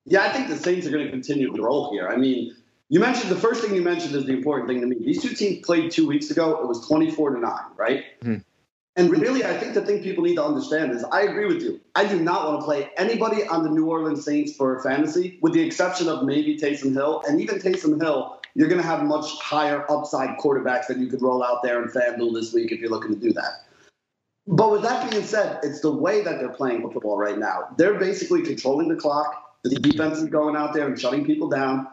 [0.05, 2.09] Yeah, I think the Saints are going to continue to roll here.
[2.09, 2.55] I mean,
[2.89, 4.97] you mentioned the first thing you mentioned is the important thing to me.
[5.01, 6.63] These two teams played two weeks ago.
[6.63, 8.05] It was 24 to 9, right?
[8.21, 8.39] Mm-hmm.
[8.97, 11.81] And really, I think the thing people need to understand is I agree with you.
[11.95, 15.55] I do not want to play anybody on the New Orleans Saints for fantasy, with
[15.55, 17.23] the exception of maybe Taysom Hill.
[17.27, 21.23] And even Taysom Hill, you're going to have much higher upside quarterbacks that you could
[21.23, 23.65] roll out there in FanDuel this week if you're looking to do that.
[24.47, 27.69] But with that being said, it's the way that they're playing football right now.
[27.79, 29.57] They're basically controlling the clock.
[29.65, 31.87] The defense is going out there and shutting people down.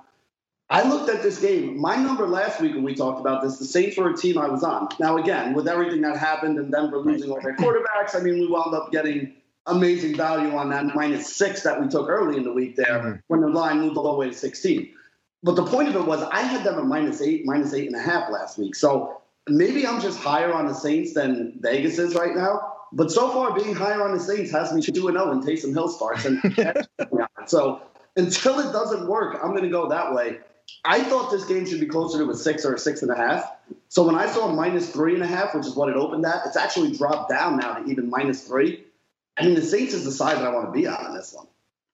[0.72, 1.80] I looked at this game.
[1.80, 4.48] My number last week when we talked about this, the Saints were a team I
[4.48, 4.88] was on.
[5.00, 8.48] Now, again, with everything that happened and Denver losing all their quarterbacks, I mean, we
[8.48, 9.34] wound up getting
[9.66, 13.20] amazing value on that minus six that we took early in the week there mm-hmm.
[13.28, 14.94] when the line moved all the way to 16.
[15.42, 17.96] But the point of it was I had them at minus eight, minus eight and
[17.96, 18.76] a half last week.
[18.76, 22.76] So maybe I'm just higher on the Saints than Vegas is right now.
[22.92, 25.90] But so far, being higher on the Saints has me 2 0 when Taysom Hill
[25.90, 26.26] starts.
[26.26, 26.88] And
[27.48, 27.82] so
[28.16, 30.40] until it doesn't work, I'm going to go that way.
[30.90, 33.16] I thought this game should be closer to a six or a six and a
[33.16, 33.52] half.
[33.90, 36.48] So when I saw minus three and a half, which is what it opened at,
[36.48, 38.86] it's actually dropped down now to even minus three.
[39.38, 41.32] I mean, the Saints is the side that I want to be on in this
[41.32, 41.46] one.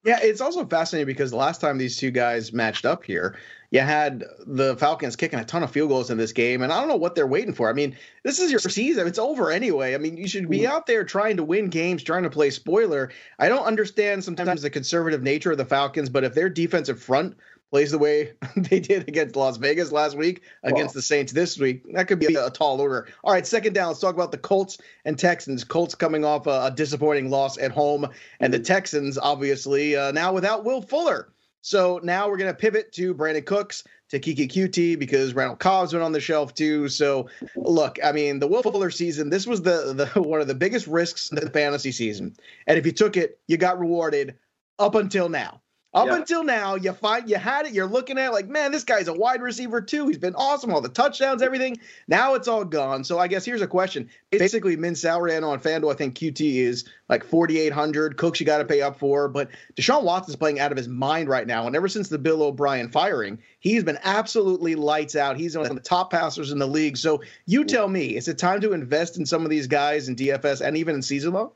[0.05, 3.37] Yeah, it's also fascinating because the last time these two guys matched up here,
[3.71, 6.79] you had the Falcons kicking a ton of field goals in this game, and I
[6.79, 7.69] don't know what they're waiting for.
[7.69, 9.95] I mean, this is your season; it's over anyway.
[9.95, 10.67] I mean, you should be mm.
[10.67, 13.11] out there trying to win games, trying to play spoiler.
[13.39, 17.35] I don't understand sometimes the conservative nature of the Falcons, but if their defensive front
[17.75, 21.83] plays the way they did against Las Vegas last week, against the Saints this week,
[21.91, 23.09] that could be a, a, tall order.
[23.21, 23.89] All right, second down.
[23.89, 25.65] Let's talk about the Colts and Texans.
[25.65, 28.07] Colts coming off a, a disappointing loss at home,
[28.39, 31.33] and the Texans obviously uh, now without Will Fuller.
[31.59, 35.91] So now we're going to pivot to Brandin Cooks, to Keke Coutee because Randall Cobb's
[35.91, 36.87] went on the shelf too.
[36.87, 40.55] So look, I mean, the Will Fuller season, this was the, the one of the
[40.55, 42.37] biggest risks in the fantasy season.
[42.67, 44.35] And if you took it, you got rewarded
[44.79, 45.59] up until now.
[45.95, 46.17] Up yeah.
[46.17, 47.71] until now, you find you had it.
[47.71, 50.07] You're looking at it like, man, this guy's a wide receiver too.
[50.07, 51.79] He's been awesome, all the touchdowns, everything.
[52.09, 53.05] Now it's all gone.
[53.05, 54.09] So I guess here's a question.
[54.29, 58.17] Basically, min salary on FanDuel, I think QT is like 4,800.
[58.17, 61.29] Cooks you got to pay up for, but Deshaun Watson's playing out of his mind
[61.29, 61.65] right now.
[61.65, 65.37] And ever since the Bill O'Brien firing, he's been absolutely lights out.
[65.37, 66.97] He's one of the top passers in the league.
[66.97, 70.17] So you tell me, is it time to invest in some of these guys in
[70.17, 71.53] DFS and even in season low?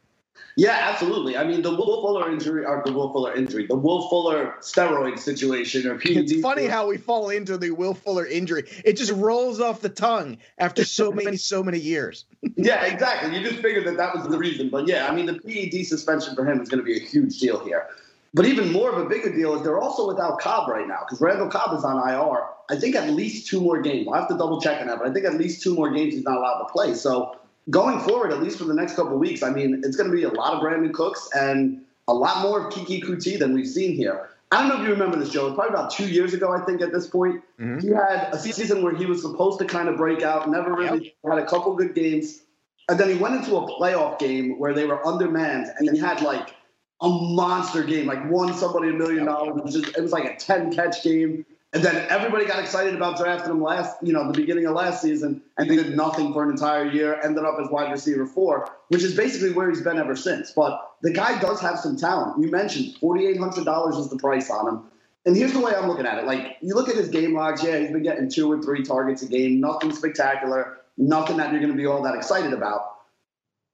[0.55, 1.37] Yeah, absolutely.
[1.37, 5.17] I mean, the Will Fuller injury, or the Will Fuller injury, the Will Fuller steroid
[5.17, 6.17] situation, or PED.
[6.17, 8.65] It's funny how we fall into the Will Fuller injury.
[8.83, 12.25] It just rolls off the tongue after so many, so many years.
[12.57, 13.37] yeah, exactly.
[13.37, 14.69] You just figured that that was the reason.
[14.69, 17.39] But yeah, I mean, the PED suspension for him is going to be a huge
[17.39, 17.87] deal here.
[18.33, 21.19] But even more of a bigger deal is they're also without Cobb right now because
[21.21, 22.43] Randall Cobb is on IR.
[22.69, 24.07] I think at least two more games.
[24.07, 26.13] I'll have to double check on that, but I think at least two more games
[26.13, 26.93] he's not allowed to play.
[26.93, 27.35] So
[27.69, 30.15] going forward, at least for the next couple of weeks, I mean, it's going to
[30.15, 33.67] be a lot of Brandin Cooks and a lot more of Keke Coutee than we've
[33.67, 34.29] seen here.
[34.51, 35.53] I don't know if you remember this, Joe.
[35.53, 37.43] Probably about two years ago, I think, at this point.
[37.59, 37.79] Mm-hmm.
[37.79, 41.05] He had a season where he was supposed to kind of break out, never really
[41.23, 41.35] yep.
[41.35, 42.41] had a couple good games.
[42.89, 46.21] And then he went into a playoff game where they were undermanned, and he had
[46.23, 46.55] like
[47.01, 49.57] a monster game, like won somebody a million dollars.
[49.57, 51.45] It was just, it was like a 10 catch game.
[51.71, 55.03] And then everybody got excited about drafting him last, you know, the beginning of last
[55.03, 57.19] season, and he did nothing for an entire year.
[57.23, 60.51] Ended up as wide receiver four, which is basically where he's been ever since.
[60.51, 62.41] But the guy does have some talent.
[62.41, 64.83] You mentioned forty eight hundred dollars is the price on him.
[65.25, 66.25] And here's the way I'm looking at it.
[66.25, 69.21] Like you look at his game logs, yeah, he's been getting two or three targets
[69.21, 72.95] a game, nothing spectacular, nothing that you're going to be all that excited about.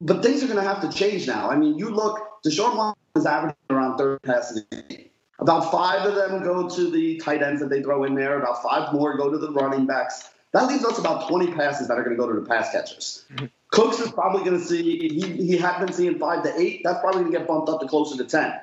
[0.01, 1.49] But things are going to have to change now.
[1.49, 5.09] I mean, you look, Deshaun Watson is averaging around 30 passes a game.
[5.39, 8.39] About five of them go to the tight ends that they throw in there.
[8.39, 10.29] About five more go to the running backs.
[10.53, 13.25] That leaves us about 20 passes that are going to go to the pass catchers.
[13.33, 13.45] Mm-hmm.
[13.71, 16.81] Cooks is probably going to see, he, he had been seeing five to eight.
[16.85, 18.53] That's probably going to get bumped up to closer to 10.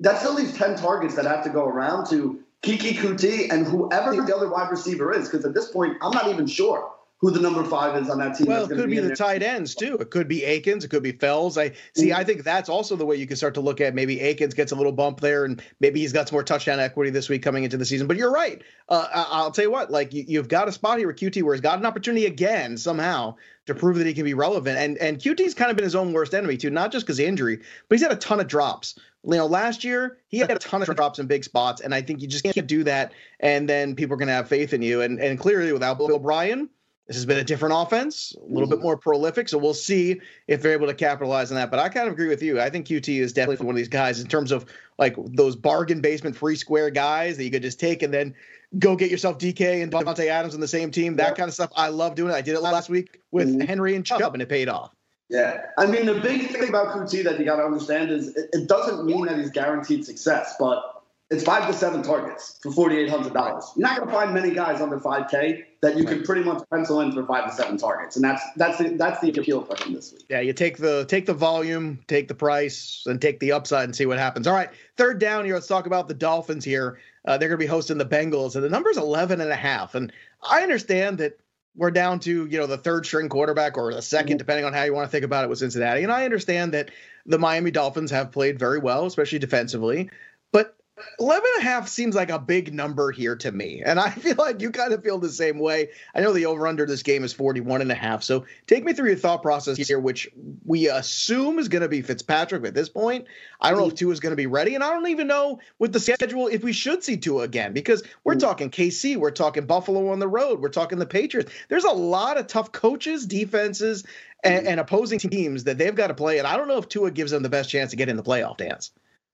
[0.00, 4.14] That still leaves 10 targets that have to go around to Keke Coutee and whoever
[4.14, 5.30] the other wide receiver is.
[5.30, 8.34] Because at this point, I'm not even sure who the number five is on that
[8.36, 8.46] team.
[8.46, 9.16] Well, it could be, be the there.
[9.16, 9.98] tight ends too.
[10.00, 10.84] It could be Akins.
[10.84, 11.58] It could be Fells.
[11.58, 12.08] I see.
[12.08, 12.18] Mm-hmm.
[12.18, 14.72] I think that's also the way you can start to look at maybe Akins gets
[14.72, 17.64] a little bump there, and maybe he's got some more touchdown equity this week coming
[17.64, 18.06] into the season.
[18.06, 18.62] But you're right.
[18.88, 19.90] Uh, I'll tell you what.
[19.90, 22.78] Like you, have got a spot here with QT where he's got an opportunity again
[22.78, 24.78] somehow to prove that he can be relevant.
[24.78, 27.26] And and Coutee's kind of been his own worst enemy too, not just because of
[27.26, 28.98] injury, but he's had a ton of drops.
[29.24, 32.00] You know, last year he had a ton of drops in big spots, and I
[32.00, 33.12] think you just can't do that.
[33.38, 35.02] And then people are going to have faith in you.
[35.02, 36.70] And and clearly without Bill O'Brien
[37.10, 38.84] this has been a different offense, a little bit mm-hmm.
[38.84, 39.48] more prolific.
[39.48, 41.68] So we'll see if they're able to capitalize on that.
[41.68, 42.60] But I kind of agree with you.
[42.60, 44.64] I think QT is definitely one of these guys in terms of
[44.96, 48.32] like those bargain basement free square guys that you could just take and then
[48.78, 51.16] go get yourself DK and Davante Adams on the same team.
[51.16, 51.34] That yeah.
[51.34, 51.72] kind of stuff.
[51.74, 52.36] I love doing it.
[52.36, 53.62] I did it last week with mm-hmm.
[53.62, 54.94] Henry and Chubb, and it paid off.
[55.28, 58.50] Yeah, I mean the big thing about Coutee that you got to understand is it,
[58.52, 60.99] it doesn't mean that he's guaranteed success, but
[61.30, 63.32] it's five to seven targets for $4,800.
[63.76, 67.00] You're not going to find many guys under 5K that you can pretty much pencil
[67.00, 69.94] in for five to seven targets, and that's that's the, that's the appeal for him
[69.94, 70.24] this week.
[70.28, 73.94] Yeah, you take the take the volume, take the price, and take the upside and
[73.94, 74.46] see what happens.
[74.46, 75.54] All right, third down here.
[75.54, 76.98] Let's talk about the Dolphins here.
[77.24, 79.94] Uh, they're going to be hosting the Bengals, and the number's 11 and a half.
[79.94, 80.12] And
[80.42, 81.38] I understand that
[81.76, 84.36] we're down to you know the third string quarterback or the 2nd mm-hmm.
[84.36, 86.02] depending on how you want to think about it with Cincinnati.
[86.02, 86.90] And I understand that
[87.24, 90.10] the Miami Dolphins have played very well, especially defensively.
[90.52, 90.76] But
[91.18, 93.82] 11 and a half seems like a big number here to me.
[93.84, 95.90] And I feel like you kind of feel the same way.
[96.14, 98.22] I know the over under this game is 41 and a half.
[98.22, 100.28] So take me through your thought process here, which
[100.64, 103.26] we assume is going to be Fitzpatrick at this point.
[103.60, 104.74] I don't know if Tua is going to be ready.
[104.74, 108.02] And I don't even know with the schedule if we should see Tua again because
[108.24, 108.40] we're mm.
[108.40, 111.52] talking KC, we're talking Buffalo on the road, we're talking the Patriots.
[111.68, 114.04] There's a lot of tough coaches, defenses,
[114.42, 114.70] and, mm.
[114.70, 116.38] and opposing teams that they've got to play.
[116.38, 118.22] And I don't know if Tua gives them the best chance to get in the
[118.22, 118.90] playoff dance.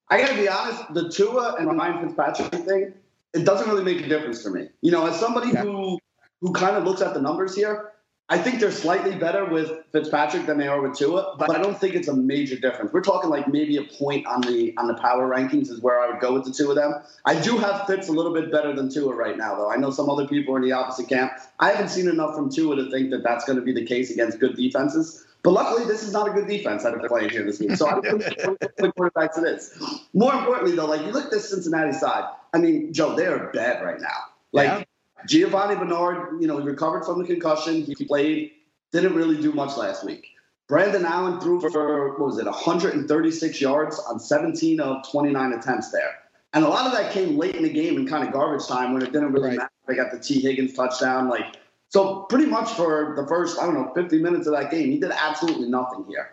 [0.08, 2.94] I got to be honest, the Tua and Ryan Fitzpatrick thing,
[3.34, 4.68] it doesn't really make a difference for me.
[4.80, 5.62] You know, as somebody yeah.
[5.62, 5.98] who
[6.40, 7.92] who kind of looks at the numbers here,
[8.28, 11.78] I think they're slightly better with Fitzpatrick than they are with Tua, but I don't
[11.78, 12.92] think it's a major difference.
[12.92, 16.10] We're talking like maybe a point on the on the power rankings is where I
[16.10, 16.94] would go with the two of them.
[17.24, 19.70] I do have Fitz a little bit better than Tua right now, though.
[19.70, 21.32] I know some other people are in the opposite camp.
[21.60, 24.10] I haven't seen enough from Tua to think that that's going to be the case
[24.10, 25.25] against good defenses.
[25.46, 27.76] But luckily, this is not a good defense that are playing here this week.
[27.76, 28.36] So I don't think
[28.80, 29.78] quarterbacks it is.
[30.12, 32.24] More importantly, though, like you look at this Cincinnati side.
[32.52, 34.08] I mean, Joe, they are bad right now.
[34.50, 34.84] Like yeah.
[35.24, 37.84] Giovani Bernard, you know, he recovered from the concussion.
[37.84, 38.54] He played,
[38.90, 40.30] didn't really do much last week.
[40.66, 46.10] Brandon Allen threw for what was it, 136 yards on 17 of 29 attempts there.
[46.54, 48.94] And a lot of that came late in the game in kind of garbage time
[48.94, 49.58] when it didn't really right.
[49.58, 49.70] matter.
[49.86, 51.28] They got the Tee Higgins touchdown.
[51.28, 51.54] Like
[51.88, 54.98] so pretty much for the first, I don't know, 50 minutes of that game, he
[54.98, 56.30] did absolutely nothing here.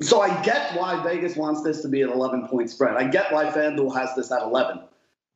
[0.00, 2.96] So I get why Vegas wants this to be an 11 point spread.
[2.96, 4.80] I get why FanDuel has this at 11.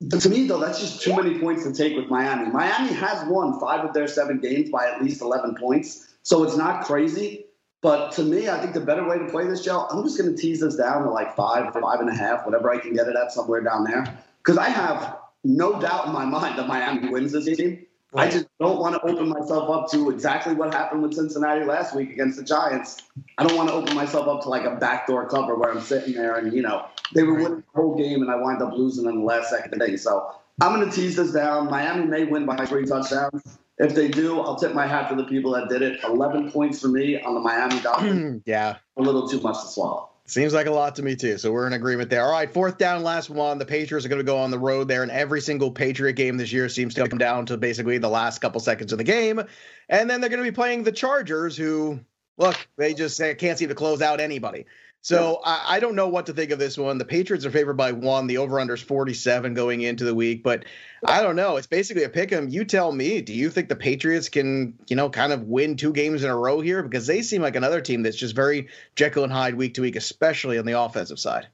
[0.03, 2.51] But to me, though, that's just too many points to take with Miami.
[2.51, 6.15] Miami has won five of their seven games by at least 11 points.
[6.23, 7.47] So it's not crazy.
[7.83, 10.35] But to me, I think the better way to play this, Joe, I'm just going
[10.35, 13.09] to tease this down to like five, five and a half, whatever I can get
[13.09, 14.05] it at somewhere down there.
[14.39, 17.85] Because I have no doubt in my mind that Miami wins this game.
[18.15, 21.95] I just don't want to open myself up to exactly what happened with Cincinnati last
[21.97, 23.03] week against the Giants.
[23.39, 26.13] I don't want to open myself up to like a backdoor cover where I'm sitting
[26.13, 29.07] there and, you know, they were winning the whole game and I wind up losing
[29.07, 29.97] in the last second day.
[29.97, 31.71] So I'm going to tease this down.
[31.71, 33.59] Miami may win by three touchdowns.
[33.79, 36.01] If they do, I'll tip my hat to the people that did it.
[36.05, 38.43] 11 points for me on the Miami Dolphins.
[38.47, 38.77] yeah.
[38.99, 40.11] A little too much to swallow.
[40.33, 41.37] Seems like a lot to me too.
[41.37, 42.25] So we're in agreement there.
[42.25, 43.59] All right, fourth down, last one.
[43.59, 46.39] The Patriots are going to go on the road there, and every single Patriot game
[46.39, 49.43] this year seems to come down to basically the last couple seconds of the game.
[49.91, 52.01] And then they're going to be playing the Chargers, who
[52.39, 54.65] look, they just they can't seem to close out anybody.
[55.03, 55.41] So.
[55.45, 56.97] I, I, don't know what to think of this one.
[56.97, 58.29] The Patriots are favored by one.
[58.29, 60.65] The over under is 47 going into the week, but
[61.05, 61.57] I don't know.
[61.57, 62.49] It's basically a pick 'em.
[62.49, 63.21] You tell me.
[63.21, 66.37] Do you think the Patriots can, you know, kind of win two games in a
[66.37, 66.85] row here?
[66.85, 69.97] Because they seem like another team that's just very Jekyll and Hyde week to week,
[69.97, 71.49] especially on the offensive side.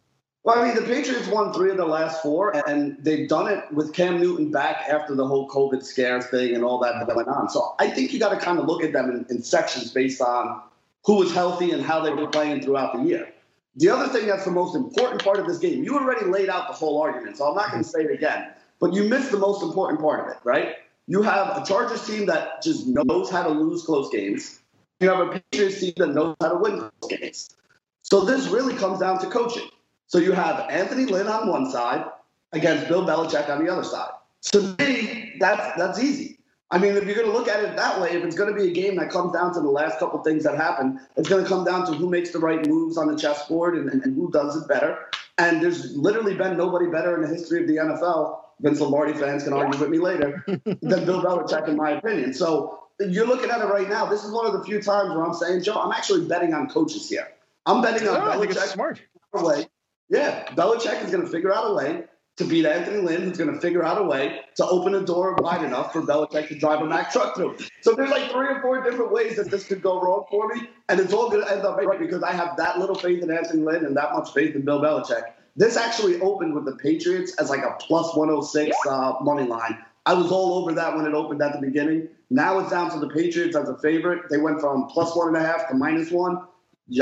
[0.45, 3.65] Well, I mean, the Patriots won three of the last four, and they've done it
[3.73, 7.29] with Cam Newton back after the whole COVID scare thing and all that that went
[7.29, 7.49] on.
[7.49, 10.21] So I think you got to kind of look at them in, in sections based
[10.21, 10.63] on
[11.05, 13.29] who was healthy and how they were playing throughout the year.
[13.77, 16.69] The other thing that's the most important part of this game, you already laid out
[16.69, 18.49] the whole argument, so I'm not going to say it again,
[18.81, 20.77] but you missed the most important part of it, right?
[21.07, 24.61] You have a Chargers team that just knows how to lose close games.
[25.01, 27.57] You have a Patriots team that knows how to win close games.
[28.03, 29.69] So this really comes down to coaching.
[30.07, 32.05] So you have Anthony Lynn on one side
[32.53, 34.11] against Bill Belichick on the other side.
[34.53, 36.38] To me, that's that's easy.
[36.71, 38.59] I mean, if you're going to look at it that way, if it's going to
[38.59, 41.43] be a game that comes down to the last couple things that happen, it's going
[41.43, 44.15] to come down to who makes the right moves on the chessboard and, and, and
[44.15, 44.99] who does it better.
[45.39, 48.41] And there's literally been nobody better in the history of the NFL.
[48.61, 52.35] Vince Lombardi fans can argue with me later than Bill Belichick, in my opinion.
[52.35, 54.07] So you're looking at it right now.
[54.07, 56.69] This is one of the few times where I'm saying, Joe, I'm actually betting on
[56.69, 57.29] coaches here.
[57.65, 58.57] I'm betting on oh, Belichick.
[58.57, 59.01] Smart.
[59.33, 59.67] Way.
[60.09, 62.05] Yeah, Belichick is going to figure out a way
[62.39, 65.35] to beat Anthony Lynn, who's going to figure out a way to open a door
[65.41, 67.57] wide enough for Belichick to drive a Mack truck through.
[67.83, 70.69] So there's like three or four different ways that this could go wrong for me,
[70.89, 73.31] and it's all going to end up right because I have that little faith in
[73.31, 75.23] Anthony Lynn and that much faith in Bill Belichick.
[75.57, 79.79] This actually opened with the Patriots as like a plus 106 uh, money line.
[80.07, 82.09] I was all over that when it opened at the beginning.
[82.31, 84.31] Now it's down to the Patriots as a favorite.
[84.31, 86.47] They went from plus one and a half to minus one.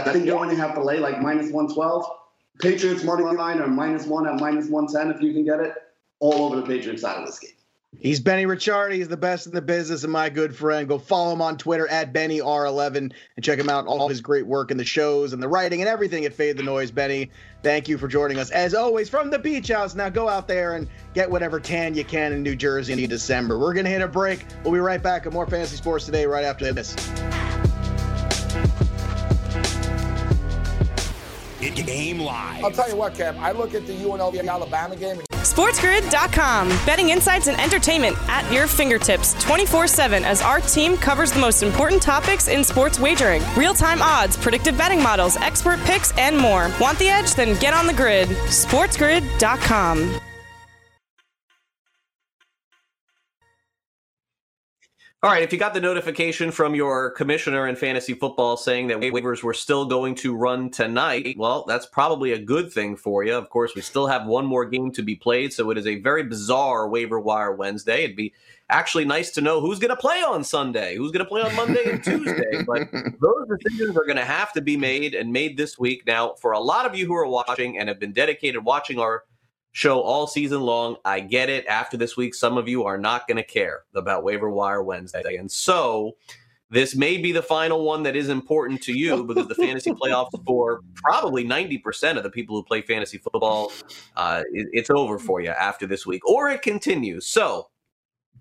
[0.01, 2.05] I think you only have to lay like minus 112.
[2.61, 5.75] Patriots money line or minus one at minus 110 if you can get it.
[6.19, 7.51] All over the Patriots side of this game.
[7.99, 8.95] He's Benny Ricciardi.
[8.95, 10.87] He's the best in the business and my good friend.
[10.87, 13.87] Go follow him on Twitter at BennyR11 and check him out.
[13.87, 16.63] All his great work in the shows and the writing and everything at Fade the
[16.63, 16.91] Noise.
[16.91, 17.31] Benny,
[17.63, 19.95] thank you for joining us as always from the beach house.
[19.95, 23.59] Now go out there and get whatever tan you can in New Jersey in December.
[23.59, 24.45] We're going to hit a break.
[24.63, 26.95] We'll be right back with more Fantasy Sports today right after this.
[31.71, 32.65] Game live.
[32.65, 33.37] I'll tell you what, Kev.
[33.39, 35.21] I look at the UNLV Alabama game.
[35.31, 36.69] SportsGrid.com.
[36.85, 41.63] Betting insights and entertainment at your fingertips 24 7 as our team covers the most
[41.63, 46.71] important topics in sports wagering real time odds, predictive betting models, expert picks, and more.
[46.81, 47.35] Want the edge?
[47.35, 48.29] Then get on the grid.
[48.29, 50.26] SportsGrid.com.
[55.27, 58.99] All right, if you got the notification from your commissioner in fantasy football saying that
[58.99, 63.35] waivers were still going to run tonight, well, that's probably a good thing for you.
[63.35, 65.97] Of course, we still have one more game to be played, so it is a
[65.97, 68.05] very bizarre waiver wire Wednesday.
[68.05, 68.35] It'd be
[68.71, 71.57] actually nice to know who's going to play on Sunday, who's going to play on
[71.57, 72.63] Monday and Tuesday.
[72.65, 72.89] But
[73.21, 76.07] those decisions are going to have to be made and made this week.
[76.07, 79.25] Now, for a lot of you who are watching and have been dedicated watching our
[79.77, 80.97] show all season long.
[81.05, 81.67] I get it.
[81.67, 85.37] After this week, some of you are not going to care about waiver wire Wednesday.
[85.37, 86.17] And so
[86.71, 90.31] this may be the final one that is important to you because the fantasy playoffs
[90.47, 93.71] for probably 90% of the people who play fantasy football,
[94.17, 97.27] uh, it, it's over for you after this week, or it continues.
[97.27, 97.69] So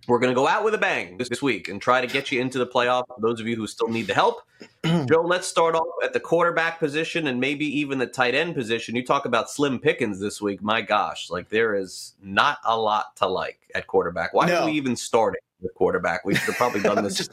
[0.07, 2.31] we're going to go out with a bang this, this week and try to get
[2.31, 3.05] you into the playoff.
[3.07, 4.43] For those of you who still need the help,
[4.85, 8.95] Joe, let's start off at the quarterback position and maybe even the tight end position.
[8.95, 10.61] You talk about slim pickings this week.
[10.61, 14.33] My gosh, like there is not a lot to like at quarterback.
[14.33, 14.59] Why no.
[14.59, 16.25] did we even start it with quarterback?
[16.25, 17.17] We should have probably done this.
[17.17, 17.31] just,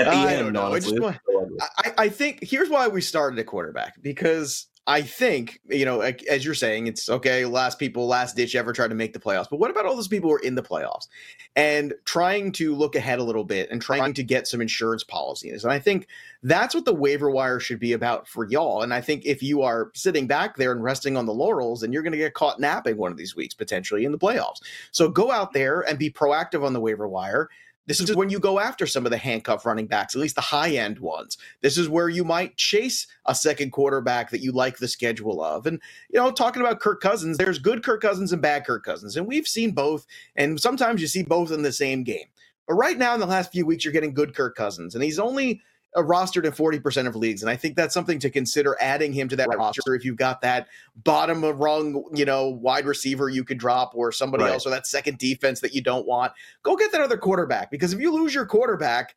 [0.00, 0.98] at the I end, honestly.
[0.98, 1.18] I, want,
[1.60, 6.44] I, I think here's why we started at quarterback because I think, you know, as
[6.44, 9.48] you're saying, it's okay, last people, last ditch ever tried to make the playoffs.
[9.48, 11.06] But what about all those people who are in the playoffs
[11.54, 15.64] and trying to look ahead a little bit and trying to get some insurance policies?
[15.64, 16.08] And I think
[16.42, 18.82] that's what the waiver wire should be about for y'all.
[18.82, 21.92] And I think if you are sitting back there and resting on the laurels, then
[21.92, 24.62] you're going to get caught napping one of these weeks potentially in the playoffs.
[24.90, 27.48] So go out there and be proactive on the waiver wire
[27.90, 30.40] this is when you go after some of the handcuff running backs, at least the
[30.40, 31.36] high end ones.
[31.60, 35.66] This is where you might chase a second quarterback that you like the schedule of.
[35.66, 39.16] And, you know, talking about Kirk Cousins, there's good Kirk Cousins and bad Kirk Cousins.
[39.16, 40.06] And we've seen both.
[40.36, 42.26] And sometimes you see both in the same game.
[42.68, 44.94] But right now, in the last few weeks, you're getting good Kirk Cousins.
[44.94, 45.60] And he's only
[45.96, 47.42] uh, rostered in 40% of leagues.
[47.42, 50.40] And I think that's something to consider adding him to that roster if you've got
[50.42, 54.52] that bottom of rung, you know, wide receiver you could drop or somebody right.
[54.52, 56.32] else or that second defense that you don't want.
[56.62, 59.14] Go get that other quarterback because if you lose your quarterback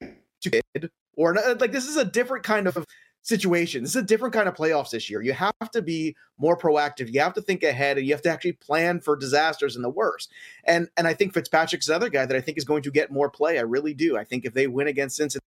[0.00, 2.84] to kid or like this is a different kind of
[3.22, 3.82] situation.
[3.82, 5.20] This is a different kind of playoffs this year.
[5.20, 7.12] You have to be more proactive.
[7.12, 9.90] You have to think ahead and you have to actually plan for disasters and the
[9.90, 10.32] worst.
[10.64, 13.10] And and I think Fitzpatrick's the other guy that I think is going to get
[13.10, 13.58] more play.
[13.58, 14.16] I really do.
[14.16, 15.44] I think if they win against Cincinnati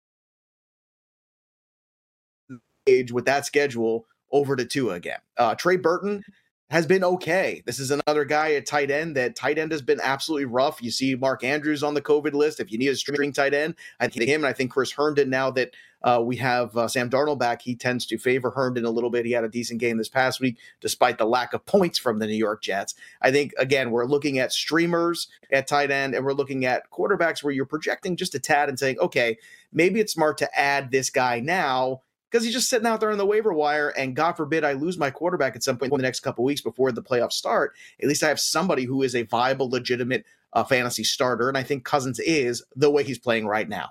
[3.12, 5.20] with that schedule over to Tua again.
[5.36, 6.22] Uh, Trey Burton
[6.70, 7.62] has been okay.
[7.64, 10.82] This is another guy at tight end that tight end has been absolutely rough.
[10.82, 12.60] You see Mark Andrews on the COVID list.
[12.60, 14.44] If you need a string tight end, I think him.
[14.44, 15.72] And I think Chris Herndon, now that
[16.02, 19.24] uh, we have uh, Sam Darnold back, he tends to favor Herndon a little bit.
[19.24, 22.26] He had a decent game this past week, despite the lack of points from the
[22.26, 22.94] New York Jets.
[23.22, 27.42] I think, again, we're looking at streamers at tight end and we're looking at quarterbacks
[27.42, 29.38] where you're projecting just a tad and saying, okay,
[29.72, 33.18] maybe it's smart to add this guy now because he's just sitting out there on
[33.18, 33.90] the waiver wire.
[33.90, 36.60] And God forbid I lose my quarterback at some point in the next couple weeks
[36.60, 37.74] before the playoffs start.
[38.02, 41.48] At least I have somebody who is a viable, legitimate uh, fantasy starter.
[41.48, 43.90] And I think Cousins is the way he's playing right now.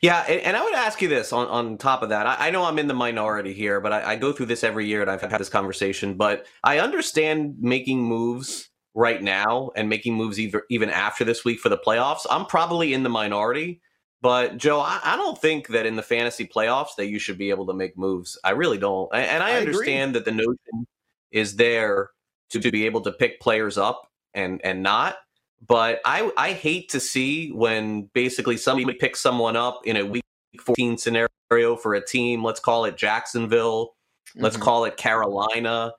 [0.00, 2.26] Yeah, and, I would ask you this on, on top of that.
[2.26, 4.84] I, I know I'm in the minority here, but I, I go through this every
[4.84, 6.14] year and I've had this conversation.
[6.14, 11.60] But I understand making moves right now and making moves either, even after this week
[11.60, 12.26] for the playoffs.
[12.28, 13.80] I'm probably in the minority
[14.22, 17.50] but Joe, I, I, don't think that in the fantasy playoffs that you should be
[17.50, 18.38] able to make moves.
[18.44, 19.12] I really don't.
[19.12, 20.20] And I, I understand agree.
[20.20, 20.86] that the notion
[21.32, 22.10] is there
[22.50, 25.16] to, to be able to pick players up and and not.
[25.66, 30.24] But I I hate to see when basically somebody picks someone up in a week
[30.60, 32.44] 14 scenario for a team.
[32.44, 33.88] Let's call it Jacksonville.
[33.88, 34.44] Mm-hmm.
[34.44, 35.92] Let's call it Carolina.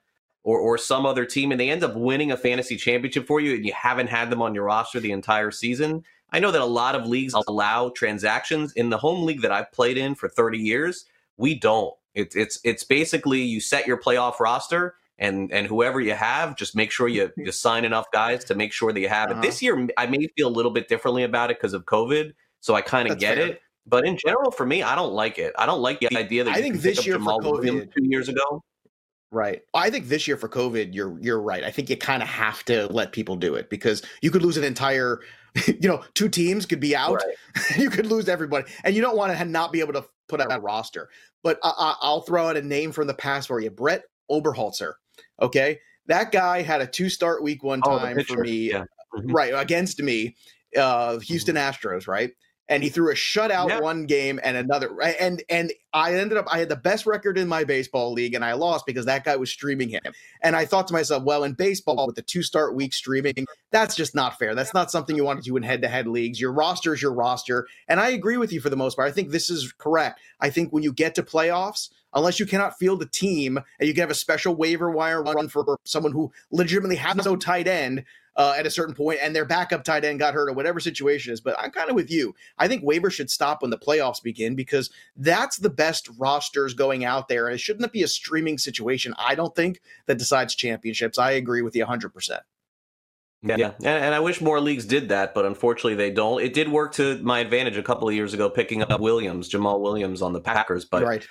[0.46, 3.56] Or, or some other team, and they end up winning a fantasy championship for you,
[3.56, 6.66] and you haven't had them on your roster the entire season I know that a
[6.66, 8.74] lot of leagues allow transactions.
[8.74, 11.06] In the home league that I've played in for 30 years,
[11.38, 11.94] we don't.
[12.16, 16.76] It's it's it's basically you set your playoff roster and and whoever you have, just
[16.76, 19.34] make sure you you sign enough guys to make sure that you have it.
[19.34, 19.42] Uh-huh.
[19.42, 22.76] This year, I may feel a little bit differently about it because of COVID, so
[22.76, 23.48] I kind of get fair.
[23.48, 23.62] it.
[23.86, 25.54] But in general, for me, I don't like it.
[25.58, 28.30] I don't like the idea that I think this year Jamaal for COVID, two years
[28.30, 28.64] ago.
[29.30, 29.64] Right.
[29.74, 31.64] I think this year for COVID, you're you're right.
[31.64, 34.58] I think you kind of have to let people do it because you could lose
[34.58, 35.22] an entire,
[35.68, 37.16] you know, two teams could be out.
[37.16, 37.78] Right.
[37.78, 40.50] you could lose everybody, and you don't want to not be able to put out
[40.50, 41.10] that roster.
[41.44, 44.94] But I, will throw out a name from the past for you, Brett Oberholtzer.
[45.42, 48.86] Okay, that guy had a two start week one time oh, for me, yeah.
[49.16, 49.32] mm-hmm.
[49.32, 50.36] right against me,
[50.78, 51.88] uh, Houston mm-hmm.
[51.88, 52.32] Astros, right
[52.70, 53.80] and he threw a shutout yeah.
[53.80, 57.48] one game and another and and I ended up I had the best record in
[57.48, 60.02] my baseball league and I lost because that guy was streaming him.
[60.42, 63.96] And I thought to myself, well, in baseball with the two start week streaming, that's
[63.96, 64.56] just not fair.
[64.56, 66.40] That's not something you want to do in head to head leagues.
[66.40, 67.68] Your roster is your roster.
[67.88, 69.08] And I agree with you for the most part.
[69.08, 70.22] I think this is correct.
[70.40, 73.94] I think when you get to playoffs, unless you cannot field a team and you
[73.94, 78.04] can have a special waiver wire run for someone who legitimately has no tight end,
[78.36, 81.34] uh, at a certain point and their backup tight end got hurt or whatever situation
[81.34, 81.42] is.
[81.42, 82.34] But I'm kind of with you.
[82.58, 87.06] I think waivers should stop when the playoffs begin because that's the best rosters going
[87.06, 87.48] out there.
[87.48, 91.20] And it shouldn't be a streaming situation, I don't think, that decides championships.
[91.20, 92.40] I agree with you 100%.
[93.46, 93.72] Yeah, yeah.
[93.80, 96.42] And, and, I wish more leagues did that, but unfortunately they don't.
[96.42, 99.82] It did work to my advantage a couple of years ago, picking up Williams, Jamaal
[99.82, 100.86] Williams on the Packers.
[100.86, 101.28] But right.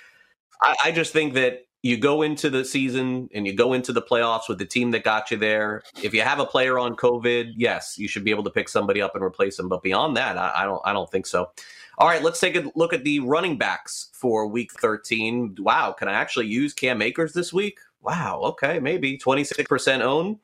[0.61, 4.01] I, I just think that you go into the season and you go into the
[4.01, 5.83] playoffs with the team that got you there.
[6.01, 9.01] If you have a player on COVID, yes, you should be able to pick somebody
[9.01, 9.67] up and replace them.
[9.67, 11.51] But beyond that, I, I don't I don't think so.
[11.97, 15.57] All right, let's take a look at the running backs for week 13.
[15.59, 17.77] Wow, can I actually use Cam Akers this week?
[18.01, 20.39] Wow, okay, maybe 26% own.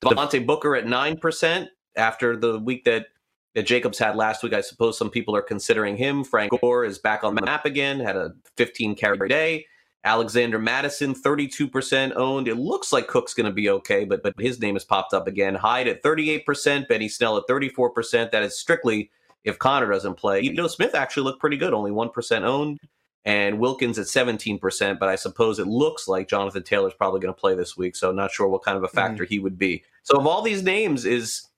[0.00, 3.06] Devontae Booker at 9% after the week that,
[3.54, 4.52] that Jacobs had last week.
[4.52, 6.24] I suppose some people are considering him.
[6.24, 9.66] Frank Gore is back on the map again, had a 15 carry day.
[10.04, 12.48] Alexander Mattison, 32% owned.
[12.48, 15.26] It looks like Cook's going to be okay, but but his name has popped up
[15.26, 15.54] again.
[15.54, 18.30] Hyde at 38%, Benny Snell at 34%.
[18.30, 19.10] That is strictly
[19.44, 20.40] if Connor doesn't play.
[20.40, 22.78] You know, Smith actually looked pretty good, only 1% owned,
[23.24, 24.98] and Wilkins at 17%.
[24.98, 28.12] But I suppose it looks like Jonathan Taylor's probably going to play this week, so
[28.12, 29.28] not sure what kind of a factor mm.
[29.28, 29.82] he would be.
[30.04, 31.48] So of all these names, is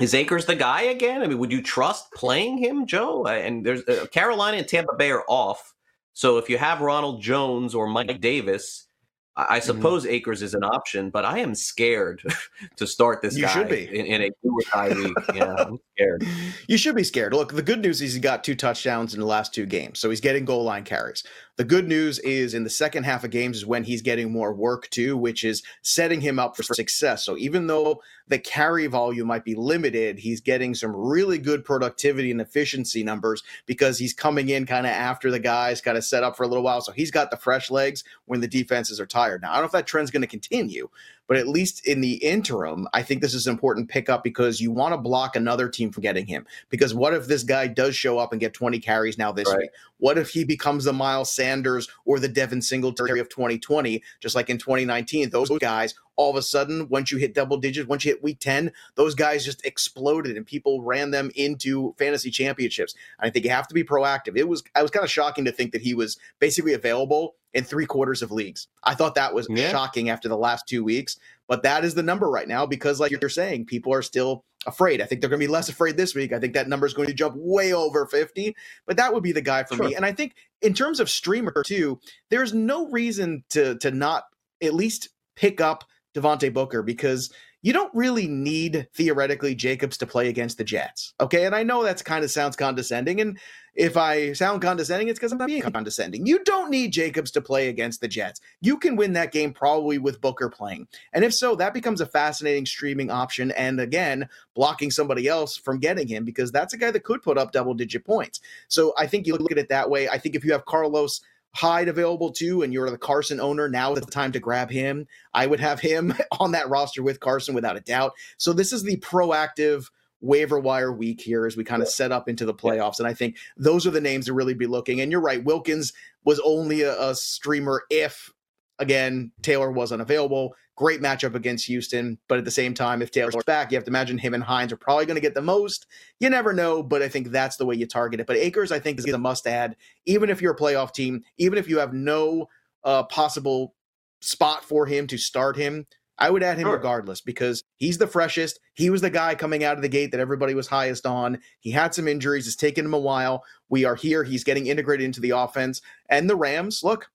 [0.00, 1.22] is Akers the guy again?
[1.22, 3.26] I mean, would you trust playing him, Joe?
[3.26, 5.74] And there's uh, Carolina and Tampa Bay are off.
[6.18, 8.88] So if you have Ronald Jones or Mike Davis,
[9.36, 9.66] I mm-hmm.
[9.66, 10.14] suppose mm-hmm.
[10.14, 12.20] Akers is an option, but I am scared
[12.76, 13.84] to start this you guy should be.
[13.84, 15.16] In, in a two or tie week.
[15.32, 16.24] Yeah, I'm scared.
[16.66, 17.34] You should be scared.
[17.34, 20.10] Look, the good news is he got two touchdowns in the last two games, so
[20.10, 21.22] he's getting goal line carries.
[21.56, 24.52] The good news is in the second half of games is when he's getting more
[24.52, 27.24] work too, which is setting him up for success.
[27.24, 32.30] So even though the carry volume might be limited, he's getting some really good productivity
[32.30, 36.22] and efficiency numbers because he's coming in kind of after the guys, kind of set
[36.22, 36.80] up for a little while.
[36.80, 39.42] So he's got the fresh legs when the defenses are tired.
[39.42, 40.88] Now, I don't know if that trend's going to continue,
[41.28, 44.72] but at least in the interim, I think this is an important pickup because you
[44.72, 46.46] want to block another team from getting him.
[46.70, 49.58] Because what if this guy does show up and get 20 carries now this right.
[49.58, 49.70] week?
[49.98, 54.48] What if he becomes the Miles Sanders or the Devin Singletary of 2020, just like
[54.48, 55.30] in 2019?
[55.30, 58.40] Those guys all of a sudden, once you hit double digits, once you hit week
[58.40, 62.94] 10, those guys just exploded and people ran them into fantasy championships.
[63.20, 64.36] I think you have to be proactive.
[64.36, 67.64] It was I was kind of shocking to think that he was basically available in
[67.64, 68.68] three quarters of leagues.
[68.84, 69.70] I thought that was yeah.
[69.70, 73.10] shocking after the last two weeks, but that is the number right now because, like
[73.10, 75.00] you're saying, people are still afraid.
[75.00, 76.32] I think they're going to be less afraid this week.
[76.32, 78.54] I think that number is going to jump way over 50,
[78.86, 79.88] but that would be the guy for sure.
[79.88, 79.94] me.
[79.94, 84.24] And I think in terms of streamer too, there's no reason to to not
[84.62, 85.84] at least pick up
[86.14, 87.32] Devontae Booker because
[87.62, 91.14] you don't really need theoretically Jacobs to play against the Jets.
[91.20, 91.44] Okay.
[91.44, 93.20] And I know that kind of sounds condescending.
[93.20, 93.38] And
[93.78, 96.26] if I sound condescending, it's because I'm not being condescending.
[96.26, 98.40] You don't need Jacobs to play against the Jets.
[98.60, 100.88] You can win that game probably with Booker playing.
[101.12, 103.52] And if so, that becomes a fascinating streaming option.
[103.52, 107.38] And again, blocking somebody else from getting him because that's a guy that could put
[107.38, 108.40] up double digit points.
[108.66, 110.08] So I think you look at it that way.
[110.08, 111.20] I think if you have Carlos
[111.54, 115.06] Hyde available too, and you're the Carson owner, now is the time to grab him.
[115.34, 118.14] I would have him on that roster with Carson without a doubt.
[118.38, 119.88] So this is the proactive
[120.20, 122.98] waiver wire week here as we kind of set up into the playoffs.
[122.98, 125.00] And I think those are the names to really be looking.
[125.00, 125.92] And you're right, Wilkins
[126.24, 128.32] was only a, a streamer if
[128.78, 130.54] again Taylor was unavailable.
[130.76, 133.90] Great matchup against Houston, but at the same time, if Taylor's back, you have to
[133.90, 135.86] imagine him and Hines are probably going to get the most.
[136.20, 138.28] You never know, but I think that's the way you target it.
[138.28, 139.74] But Akers, I think, is a must add,
[140.06, 142.48] even if you're a playoff team, even if you have no
[142.84, 143.74] uh, possible
[144.20, 145.86] spot for him to start him.
[146.18, 146.74] I would add him sure.
[146.74, 148.58] regardless because he's the freshest.
[148.74, 151.38] He was the guy coming out of the gate that everybody was highest on.
[151.60, 152.46] He had some injuries.
[152.46, 153.44] It's taken him a while.
[153.68, 154.24] We are here.
[154.24, 155.80] He's getting integrated into the offense.
[156.08, 157.10] And the Rams, look,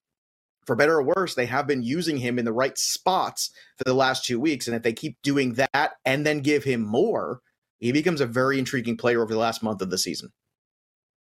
[0.66, 3.94] for better or worse, they have been using him in the right spots for the
[3.94, 4.68] last two weeks.
[4.68, 7.42] And if they keep doing that and then give him more,
[7.80, 10.32] he becomes a very intriguing player over the last month of the season.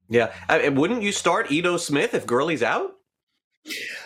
[0.09, 0.33] Yeah.
[0.49, 2.93] I wouldn't you start Ito Smith if Gurley's out?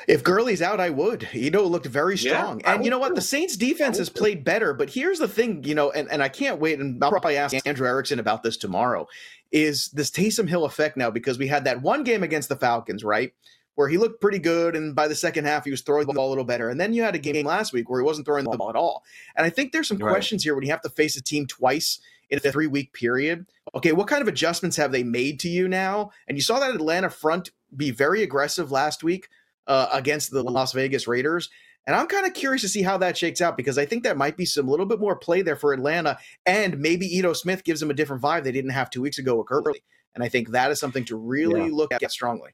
[0.06, 1.28] If Gurley's out, I would.
[1.32, 2.60] You know, it looked very strong.
[2.60, 3.14] Yeah, and you know what?
[3.14, 6.28] The Saints defense has played better, but here's the thing, you know, and, and I
[6.28, 9.08] can't wait, and I'll probably ask Andrew Erickson about this tomorrow,
[9.52, 13.02] is this Taysom Hill effect now because we had that one game against the Falcons,
[13.02, 13.32] right?
[13.76, 16.28] Where he looked pretty good, and by the second half, he was throwing the ball
[16.28, 16.70] a little better.
[16.70, 18.76] And then you had a game last week where he wasn't throwing the ball at
[18.76, 19.04] all.
[19.36, 20.10] And I think there's some right.
[20.10, 22.00] questions here when you have to face a team twice
[22.30, 23.46] in a three week period.
[23.74, 26.10] Okay, what kind of adjustments have they made to you now?
[26.26, 29.28] And you saw that Atlanta front be very aggressive last week
[29.66, 31.50] uh, against the Las Vegas Raiders.
[31.86, 34.16] And I'm kind of curious to see how that shakes out because I think that
[34.16, 36.18] might be some little bit more play there for Atlanta.
[36.44, 39.36] And maybe Ito Smith gives them a different vibe they didn't have two weeks ago
[39.36, 39.82] with Gurley.
[40.14, 41.72] And I think that is something to really yeah.
[41.72, 42.50] look at strongly.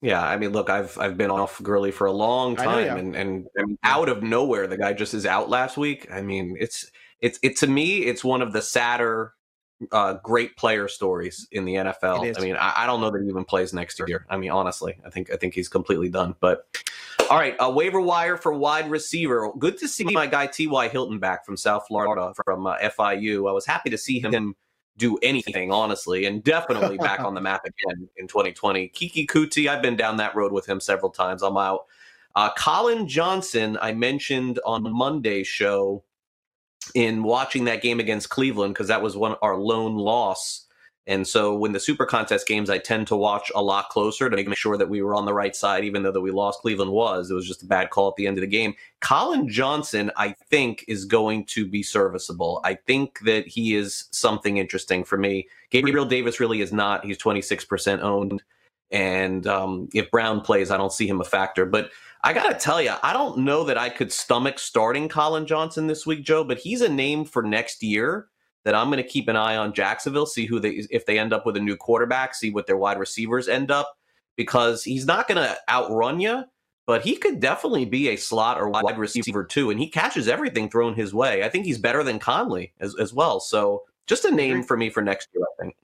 [0.00, 2.96] Yeah, I mean, look, I've I've been off Gurley for a long time, know, yeah.
[2.96, 6.08] and, and and out of nowhere, the guy just is out last week.
[6.10, 9.34] I mean, it's it's it to me, it's one of the sadder
[9.90, 12.36] uh, great player stories in the NFL.
[12.36, 14.26] I mean, I, I, don't know that he even plays next year.
[14.28, 16.34] I mean, honestly, I think I think he's completely done.
[16.40, 16.66] But
[17.30, 19.50] all right, a waiver wire for wide receiver.
[19.58, 20.88] Good to see my guy T.Y.
[20.88, 23.48] Hilton back from South Florida from uh, FIU.
[23.48, 24.54] I was happy to see him
[24.98, 28.88] do anything, honestly, and definitely back on the map again in 2020.
[28.90, 31.42] Keke Coutee, I've been down that road with him several times.
[31.42, 31.86] I'm out.
[32.34, 36.02] Uh, Collin Johnson, I mentioned on Monday's show
[36.94, 40.66] in watching that game against Cleveland because that was one our lone loss.
[41.06, 44.36] And so when the super contest games, I tend to watch a lot closer to
[44.36, 46.92] make sure that we were on the right side, even though that we lost Cleveland
[46.92, 47.28] was.
[47.28, 48.74] It was just a bad call at the end of the game.
[49.00, 52.60] Collin Johnson, I think, is going to be serviceable.
[52.62, 55.48] I think that he is something interesting for me.
[55.70, 57.04] Gabriel Davis really is not.
[57.04, 58.40] He's 26% owned.
[58.92, 61.66] And um, if Brown plays, I don't see him a factor.
[61.66, 61.90] But
[62.24, 66.06] I gotta tell you, I don't know that I could stomach starting Collin Johnson this
[66.06, 66.44] week, Joe.
[66.44, 68.28] But he's a name for next year
[68.64, 69.72] that I'm going to keep an eye on.
[69.72, 72.76] Jacksonville, see who they if they end up with a new quarterback, see what their
[72.76, 73.96] wide receivers end up,
[74.36, 76.44] because he's not going to outrun you,
[76.86, 80.70] but he could definitely be a slot or wide receiver too, and he catches everything
[80.70, 81.42] thrown his way.
[81.42, 83.40] I think he's better than Conley as as well.
[83.40, 85.76] So just a name for me for next year, I think.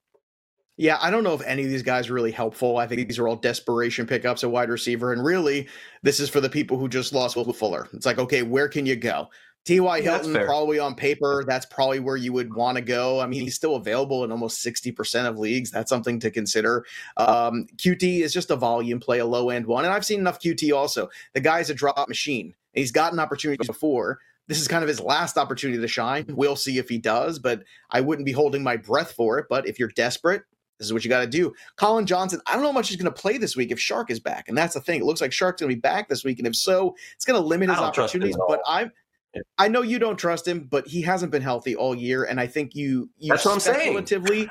[0.78, 2.76] Yeah, I don't know if any of these guys are really helpful.
[2.78, 5.12] I think these are all desperation pickups at wide receiver.
[5.12, 5.68] And really,
[6.04, 7.88] this is for the people who just lost Will Fuller.
[7.92, 9.28] It's like, okay, where can you go?
[9.64, 10.00] T.Y.
[10.00, 13.20] Hilton, probably on paper, that's probably where you would want to go.
[13.20, 15.70] I mean, he's still available in almost 60% of leagues.
[15.70, 16.86] That's something to consider.
[17.18, 19.84] Um, Coutee is just a volume play, a low end one.
[19.84, 21.10] And I've seen enough Coutee also.
[21.34, 22.46] The guy's a drop machine.
[22.46, 24.20] and He's gotten opportunities before.
[24.46, 26.24] This is kind of his last opportunity to shine.
[26.28, 29.46] We'll see if he does, but I wouldn't be holding my breath for it.
[29.50, 30.44] But if you're desperate,
[30.78, 31.52] this is what you got to do.
[31.76, 34.10] Collin Johnson, I don't know how much he's going to play this week if Chark
[34.10, 34.48] is back.
[34.48, 35.00] And that's the thing.
[35.00, 36.38] It looks like Chark's going to be back this week.
[36.38, 38.36] And if so, it's going to limit his opportunities.
[38.48, 38.92] But I'm.
[39.58, 42.46] I know you don't trust him, but he hasn't been healthy all year, and I
[42.46, 44.48] think you you That's what I'm speculatively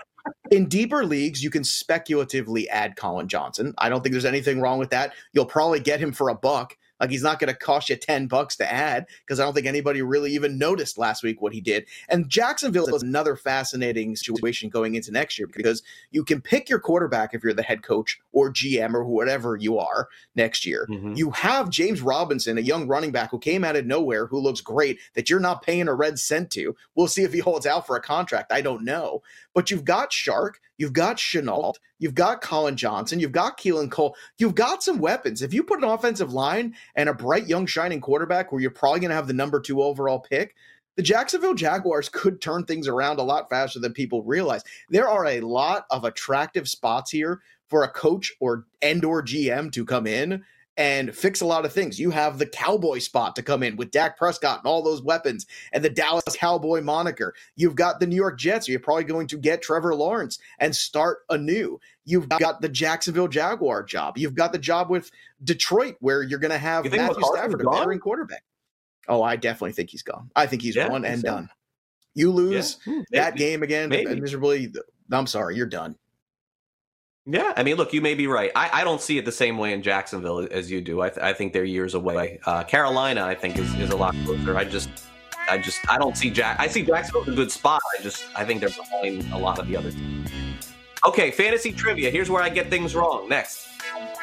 [0.52, 3.74] in deeper leagues you can speculatively add Collin Johnson.
[3.80, 5.14] I don't think there's anything wrong with that.
[5.34, 8.28] You'll probably get him for a buck like he's not going to cost you 10
[8.28, 11.62] bucks to add because I don't think anybody really even noticed last week what he
[11.62, 11.86] did.
[12.10, 16.80] And Jacksonville is another fascinating situation going into next year because you can pick your
[16.80, 20.88] quarterback if you're the head coach or GM or whatever you are next year.
[20.90, 21.14] Mm-hmm.
[21.16, 24.62] You have James Robinson, a young running back who came out of nowhere who looks
[24.62, 26.76] great that you're not paying a red cent to.
[26.96, 28.52] We'll see if he holds out for a contract.
[28.52, 29.22] I don't know.
[29.58, 34.16] But you've got Chark, you've got Shenault, you've got Collin Johnson, you've got Keelan Cole,
[34.38, 35.42] you've got some weapons.
[35.42, 39.00] If you put an offensive line and a bright young shining quarterback where you're probably
[39.00, 40.54] going to have the number two overall pick,
[40.96, 44.62] the Jacksonville Jaguars could turn things around a lot faster than people realize.
[44.92, 49.72] There are a lot of attractive spots here for a coach or and or GM
[49.72, 50.44] to come in
[50.78, 52.00] and fix a lot of things.
[52.00, 55.48] You have the cowboy spot to come in with Dak Prescott and all those weapons
[55.74, 57.34] and the Dallas Cowboy moniker.
[57.56, 58.68] You've got the New York Jets.
[58.68, 61.80] You're probably going to get Trevor Lawrence and start anew.
[62.06, 64.18] You've got the Jacksonville Jaguar job.
[64.18, 65.12] You've got the job with
[65.44, 68.44] Detroit where you're going to have Matthew Stafford, a veteran quarterback.
[69.10, 70.30] Oh, I definitely think he's gone.
[70.36, 71.28] I think he's yeah, one and so.
[71.28, 71.50] done.
[72.14, 74.20] You lose yeah, hmm, that game again maybe.
[74.20, 74.74] miserably.
[75.12, 75.96] I'm sorry, you're done.
[77.30, 78.52] Yeah, I mean, look, you may be right.
[78.56, 81.02] I, I don't see it the same way in Jacksonville as you do.
[81.02, 82.40] I, th- I think they're years away.
[82.46, 84.56] Uh, Carolina, I think, is, is a lot closer.
[84.56, 84.90] I just,
[85.50, 86.58] I just, I don't see Jack.
[86.58, 87.82] I see Jacksonville as a good spot.
[88.00, 90.32] I just, I think they're behind a lot of the other teams.
[91.06, 92.10] Okay, fantasy trivia.
[92.10, 93.28] Here's where I get things wrong.
[93.28, 93.68] Next.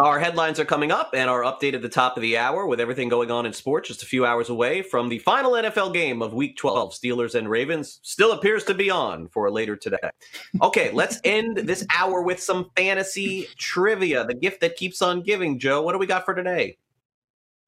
[0.00, 2.78] Our headlines are coming up and our update at the top of the hour with
[2.78, 6.22] everything going on in sports just a few hours away from the final NFL game
[6.22, 6.92] of week 12.
[6.92, 9.98] Steelers and Ravens still appears to be on for later today.
[10.62, 15.58] Okay, let's end this hour with some fantasy trivia, the gift that keeps on giving.
[15.58, 16.76] Joe, what do we got for today?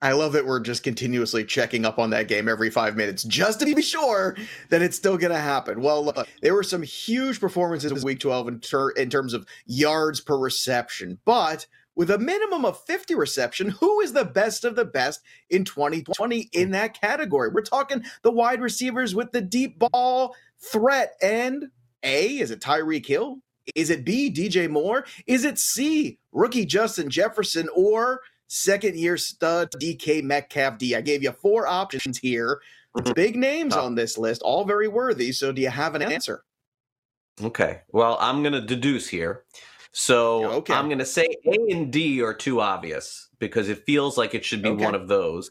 [0.03, 3.61] I love that we're just continuously checking up on that game every five minutes just
[3.61, 4.37] to be sure
[4.71, 5.83] that it's still going to happen.
[5.83, 9.47] Well, look, there were some huge performances in week 12 in, ter- in terms of
[9.67, 11.67] yards per reception, but
[12.01, 15.21] with a minimum of 50 reception, who is the best of the best
[15.51, 17.51] in 2020 in that category?
[17.51, 21.13] We're talking the wide receivers with the deep ball threat.
[21.21, 21.67] And
[22.03, 23.41] A, is it Tyreek Hill?
[23.75, 25.05] Is it B, DJ Moore?
[25.27, 27.69] Is it C, rookie Justin Jefferson?
[27.77, 30.97] Or second year stud DK Metcalf D?
[30.97, 32.63] I gave you four options here.
[32.97, 33.13] Mm-hmm.
[33.13, 35.33] Big names on this list, all very worthy.
[35.33, 36.45] So do you have an answer?
[37.43, 37.83] Okay.
[37.93, 39.45] Well, I'm going to deduce here.
[39.93, 40.73] So okay.
[40.75, 44.45] I'm going to say A and D are too obvious because it feels like it
[44.45, 44.85] should be Okay.
[44.85, 45.51] one of those.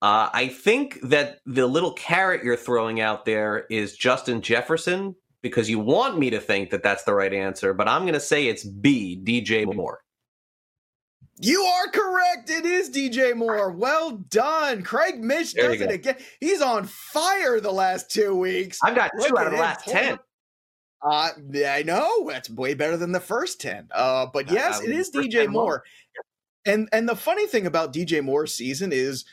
[0.00, 5.68] Uh, I think that the little carrot you're throwing out there is Justin Jefferson because
[5.68, 8.46] you want me to think that that's the right answer, but I'm going to say
[8.46, 10.00] it's B, DJ Moore.
[11.40, 12.50] You are correct.
[12.50, 13.70] It is DJ Moore.
[13.70, 14.82] Well done.
[14.82, 16.16] Craig Mish There does it again.
[16.40, 18.78] He's on fire the last two weeks.
[18.82, 20.18] I've got two Look out of the last 10.
[21.02, 21.30] Uh,
[21.66, 23.88] I know that's way better than the first ten.
[23.92, 25.50] Uh, but Uh, yes, it uh, is first DJ 10.
[25.52, 25.84] Moore.
[26.66, 29.24] And and the funny thing about DJ Moore's season is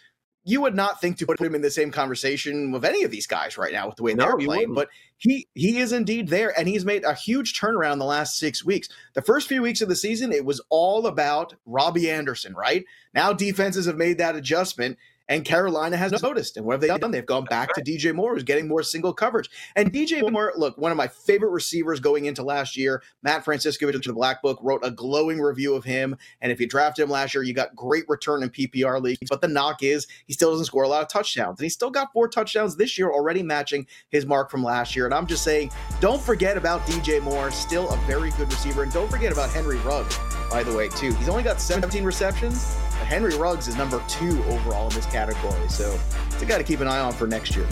[0.48, 3.26] you would not think to put him in the same conversation with any of these
[3.26, 4.76] guys right now with the way No, they're playing.
[4.76, 8.64] But he he is indeed there, and he's made a huge turnaround the last six
[8.64, 8.88] weeks.
[9.16, 12.86] The first few weeks of the season, it was all about Robbie Anderson, right?
[13.16, 15.00] Now defenses have made that adjustment.
[15.28, 16.58] And Carolina has noticed.
[16.58, 17.12] And what have they done?
[17.12, 19.50] They've gone back to DJ Moore, who's getting more single coverage.
[19.76, 23.02] And DJ Moore, look, one of my favorite receivers going into last year.
[23.24, 26.16] Matt Franciscovich of the Black Book wrote a glowing review of him.
[26.42, 29.28] And if you drafted him last year, you got great return in PPR leagues.
[29.30, 31.60] But the knock is he still doesn't score a lot of touchdowns.
[31.60, 35.06] And he still got four touchdowns this year, already matching his mark from last year.
[35.06, 38.84] And I'm just saying, don't forget about DJ Moore, still a very good receiver.
[38.84, 40.18] And don't forget about Henry Ruggs,
[40.56, 41.14] by the way, too.
[41.16, 45.68] He's only got 17 receptions, but Henry Ruggs is number two overall in this category.
[45.68, 47.68] So it's a guy to keep an eye on for next year.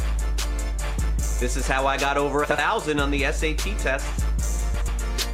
[1.39, 4.25] This is how I got over a thousand on the SAT test.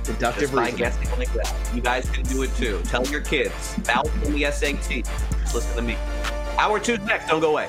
[0.06, 1.52] Deductive Just by guessing like that.
[1.74, 2.84] You guys can do it too.
[2.84, 5.04] Tell your kids about the SAT.
[5.42, 5.98] Just listen to me.
[6.60, 7.30] Hour two's next.
[7.30, 7.68] Don't go away.